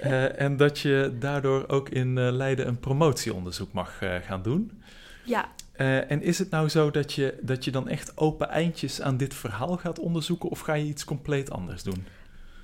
uh, 0.04 0.40
en 0.42 0.58
dat 0.58 0.80
je 0.80 1.16
daardoor 1.20 1.68
ook 1.68 1.90
in 1.90 2.32
Leiden 2.32 2.68
een 2.68 2.80
promotieonderzoek 2.80 3.74
mag 3.74 4.02
gaan 4.22 4.42
doen. 4.42 4.82
Ja. 5.24 5.50
En 5.78 6.22
is 6.22 6.40
het 6.40 6.50
nou 6.50 6.70
zo 6.70 6.92
dat 6.92 7.14
je, 7.14 7.38
dat 7.42 7.66
je 7.66 7.72
dan 7.72 7.88
echt 7.88 8.18
open 8.18 8.50
eindjes 8.50 9.02
aan 9.02 9.18
dit 9.18 9.34
verhaal 9.34 9.78
gaat 9.78 10.00
onderzoeken... 10.00 10.50
of 10.50 10.60
ga 10.60 10.74
je 10.74 10.86
iets 10.86 11.04
compleet 11.04 11.52
anders 11.52 11.84
doen? 11.84 12.06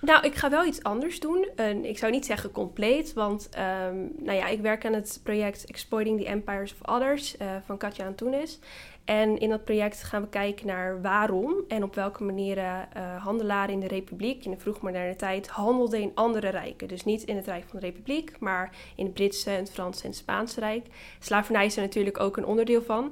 Nou, 0.01 0.25
ik 0.25 0.35
ga 0.35 0.49
wel 0.49 0.65
iets 0.65 0.83
anders 0.83 1.19
doen. 1.19 1.49
Uh, 1.55 1.83
ik 1.83 1.97
zou 1.97 2.11
niet 2.11 2.25
zeggen 2.25 2.51
compleet, 2.51 3.13
want 3.13 3.49
um, 3.57 4.11
nou 4.19 4.37
ja, 4.37 4.47
ik 4.47 4.61
werk 4.61 4.85
aan 4.85 4.93
het 4.93 5.19
project 5.23 5.65
Exploiting 5.65 6.19
the 6.19 6.25
Empires 6.25 6.73
of 6.73 6.95
Others 6.95 7.35
uh, 7.41 7.47
van 7.65 7.77
Katja 7.77 8.05
Antunes. 8.05 8.59
En 9.05 9.37
in 9.39 9.49
dat 9.49 9.63
project 9.63 10.03
gaan 10.03 10.21
we 10.21 10.27
kijken 10.27 10.67
naar 10.67 11.01
waarom 11.01 11.55
en 11.67 11.83
op 11.83 11.95
welke 11.95 12.23
manieren 12.23 12.87
uh, 12.97 13.23
handelaren 13.23 13.73
in 13.73 13.79
de 13.79 13.87
Republiek 13.87 14.45
in 14.45 14.51
de 14.51 14.57
vroegmoderne 14.57 15.15
tijd 15.15 15.47
handelden 15.47 16.01
in 16.01 16.11
andere 16.13 16.49
rijken. 16.49 16.87
Dus 16.87 17.03
niet 17.03 17.23
in 17.23 17.35
het 17.35 17.45
Rijk 17.45 17.63
van 17.67 17.79
de 17.79 17.85
Republiek, 17.85 18.39
maar 18.39 18.75
in 18.95 19.05
het 19.05 19.13
Britse, 19.13 19.49
het 19.49 19.71
Franse 19.71 20.03
en 20.03 20.09
het 20.09 20.17
Spaanse 20.17 20.59
Rijk. 20.59 20.87
Slavernij 21.19 21.65
is 21.65 21.75
er 21.75 21.81
natuurlijk 21.81 22.19
ook 22.19 22.37
een 22.37 22.45
onderdeel 22.45 22.81
van. 22.81 23.03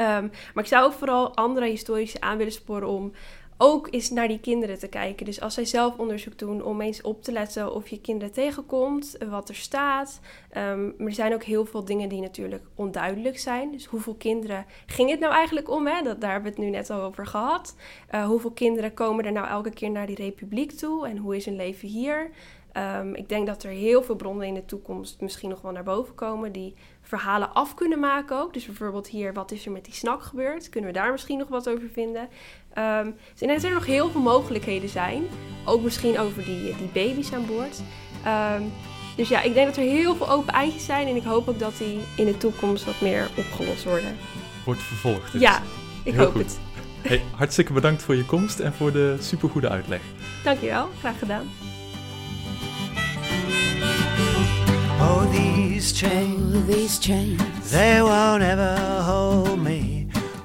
Um, 0.00 0.30
maar 0.54 0.64
ik 0.64 0.66
zou 0.66 0.84
ook 0.84 0.92
vooral 0.92 1.36
andere 1.36 1.66
historici 1.66 2.16
aan 2.20 2.36
willen 2.36 2.52
sporen 2.52 2.88
om 2.88 3.12
ook 3.58 3.88
eens 3.90 4.10
naar 4.10 4.28
die 4.28 4.40
kinderen 4.40 4.78
te 4.78 4.88
kijken. 4.88 5.26
Dus 5.26 5.40
als 5.40 5.54
zij 5.54 5.64
zelf 5.64 5.98
onderzoek 5.98 6.38
doen, 6.38 6.62
om 6.64 6.80
eens 6.80 7.00
op 7.00 7.22
te 7.22 7.32
letten 7.32 7.74
of 7.74 7.88
je 7.88 8.00
kinderen 8.00 8.34
tegenkomt, 8.34 9.16
wat 9.30 9.48
er 9.48 9.54
staat. 9.54 10.20
Um, 10.56 10.94
maar 10.98 11.06
er 11.06 11.12
zijn 11.12 11.34
ook 11.34 11.42
heel 11.42 11.64
veel 11.64 11.84
dingen 11.84 12.08
die 12.08 12.20
natuurlijk 12.20 12.64
onduidelijk 12.74 13.38
zijn. 13.38 13.70
Dus 13.70 13.86
hoeveel 13.86 14.14
kinderen 14.14 14.66
ging 14.86 15.10
het 15.10 15.20
nou 15.20 15.32
eigenlijk 15.32 15.70
om? 15.70 15.86
Hè? 15.86 16.02
Dat, 16.02 16.20
daar 16.20 16.32
hebben 16.32 16.50
we 16.52 16.56
het 16.56 16.66
nu 16.66 16.76
net 16.76 16.90
al 16.90 17.00
over 17.00 17.26
gehad. 17.26 17.76
Uh, 18.14 18.26
hoeveel 18.26 18.52
kinderen 18.52 18.94
komen 18.94 19.24
er 19.24 19.32
nou 19.32 19.48
elke 19.48 19.70
keer 19.70 19.90
naar 19.90 20.06
die 20.06 20.16
republiek 20.16 20.72
toe? 20.72 21.08
En 21.08 21.16
hoe 21.16 21.36
is 21.36 21.44
hun 21.44 21.56
leven 21.56 21.88
hier? 21.88 22.30
Um, 22.72 23.14
ik 23.14 23.28
denk 23.28 23.46
dat 23.46 23.62
er 23.62 23.70
heel 23.70 24.02
veel 24.02 24.14
bronnen 24.14 24.46
in 24.46 24.54
de 24.54 24.64
toekomst 24.64 25.20
misschien 25.20 25.48
nog 25.48 25.60
wel 25.60 25.72
naar 25.72 25.82
boven 25.82 26.14
komen 26.14 26.52
die 26.52 26.74
verhalen 27.00 27.54
af 27.54 27.74
kunnen 27.74 28.00
maken 28.00 28.40
ook. 28.40 28.52
Dus 28.52 28.66
bijvoorbeeld 28.66 29.08
hier, 29.08 29.32
wat 29.32 29.50
is 29.50 29.66
er 29.66 29.72
met 29.72 29.84
die 29.84 29.94
snak 29.94 30.22
gebeurd? 30.22 30.68
Kunnen 30.68 30.90
we 30.92 30.98
daar 30.98 31.12
misschien 31.12 31.38
nog 31.38 31.48
wat 31.48 31.68
over 31.68 31.88
vinden? 31.88 32.28
Um, 32.78 33.14
dus 33.32 33.40
ik 33.40 33.48
denk 33.48 33.60
dat 33.60 33.70
er 33.70 33.76
nog 33.76 33.86
heel 33.86 34.10
veel 34.10 34.20
mogelijkheden 34.20 34.88
zijn. 34.88 35.22
Ook 35.64 35.82
misschien 35.82 36.18
over 36.18 36.44
die, 36.44 36.62
die 36.62 36.90
baby's 36.92 37.32
aan 37.32 37.46
boord. 37.46 37.80
Um, 38.56 38.72
dus 39.16 39.28
ja, 39.28 39.42
ik 39.42 39.54
denk 39.54 39.66
dat 39.66 39.76
er 39.76 39.82
heel 39.82 40.16
veel 40.16 40.30
open 40.30 40.52
eindjes 40.52 40.84
zijn. 40.84 41.08
En 41.08 41.16
ik 41.16 41.22
hoop 41.22 41.48
ook 41.48 41.58
dat 41.58 41.76
die 41.78 41.98
in 42.16 42.24
de 42.24 42.36
toekomst 42.36 42.84
wat 42.84 43.00
meer 43.00 43.28
opgelost 43.36 43.84
worden. 43.84 44.16
Wordt 44.64 44.82
vervolgd. 44.82 45.32
Dus. 45.32 45.40
Ja, 45.40 45.62
ik 46.02 46.12
heel 46.12 46.24
hoop 46.24 46.32
goed. 46.32 46.42
het. 46.42 46.58
Hey, 47.02 47.22
hartstikke 47.36 47.72
bedankt 47.72 48.02
voor 48.02 48.14
je 48.14 48.24
komst 48.24 48.58
en 48.58 48.72
voor 48.72 48.92
de 48.92 49.16
supergoede 49.20 49.68
uitleg. 49.68 50.00
Dankjewel, 50.44 50.88
graag 50.98 51.18
gedaan. 51.18 51.46
Oh, 55.00 55.30
these 55.30 55.94
chains, 55.94 56.54
Oh, 56.54 56.66
these 56.66 56.98
chains, 57.00 57.70
they 57.70 58.02
won't 58.02 58.42
ever 58.42 59.02
hold 59.02 59.62
me. 59.62 59.97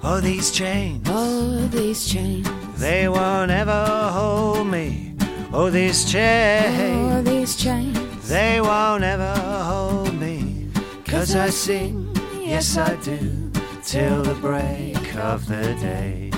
Oh, 0.05 0.19
these 0.19 0.51
chains, 0.51 1.07
oh, 1.09 1.65
these 1.71 2.05
chains, 2.05 2.45
they 2.77 3.07
won't 3.07 3.49
ever 3.49 3.85
hold 4.11 4.67
me. 4.67 5.15
Oh, 5.53 5.69
these 5.69 6.03
chains. 6.03 7.13
oh, 7.13 7.21
these 7.21 7.55
chains. 7.55 8.27
they 8.27 8.59
won't 8.59 9.05
ever 9.05 9.33
hold 9.33 10.13
me. 10.19 10.67
Cause 11.05 11.35
I 11.35 11.49
sing, 11.51 12.13
yes 12.41 12.75
I 12.75 12.97
do, 12.97 13.49
till 13.81 14.23
the 14.23 14.33
break 14.35 15.15
of 15.15 15.47
the 15.47 15.73
day. 15.79 16.31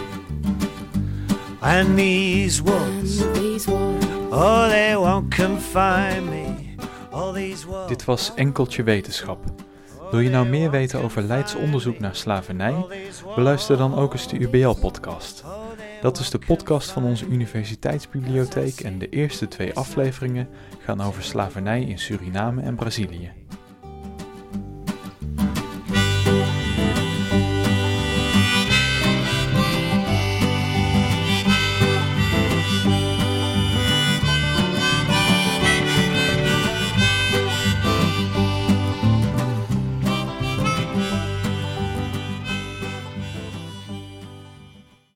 And 1.64 1.98
these 1.98 2.60
And 2.60 3.08
these 3.36 3.68
walls, 3.68 4.04
oh, 4.32 4.70
they 4.70 4.96
won't 4.96 5.32
confine 5.32 6.30
me. 6.30 6.78
All 7.12 7.34
these 7.34 7.66
walls. 7.66 7.90
Dit 7.90 8.06
was 8.06 8.32
Enkeltje 8.36 8.84
Wetenschap. 8.84 9.65
Wil 10.12 10.20
je 10.20 10.30
nou 10.30 10.48
meer 10.48 10.72
weten 10.72 11.02
over 11.02 11.22
Leids 11.22 11.56
onderzoek 11.56 12.00
naar 12.00 12.16
slavernij? 12.16 12.86
Beluister 13.36 13.78
dan 13.78 13.96
ook 13.96 14.14
eens 14.14 14.28
de 14.28 14.38
UBL-podcast. 14.40 15.44
Dat 16.02 16.20
is 16.20 16.30
de 16.30 16.40
podcast 16.40 16.92
van 16.92 17.04
onze 17.04 17.26
universiteitsbibliotheek 17.26 18.80
en 18.80 19.00
de 19.00 19.10
eerste 19.10 19.48
twee 19.48 19.74
afleveringen 19.74 20.48
gaan 20.80 21.02
over 21.02 21.24
slavernij 21.24 21.82
in 21.82 22.00
Suriname 22.00 22.62
en 22.62 22.76
Brazilië. 22.76 23.32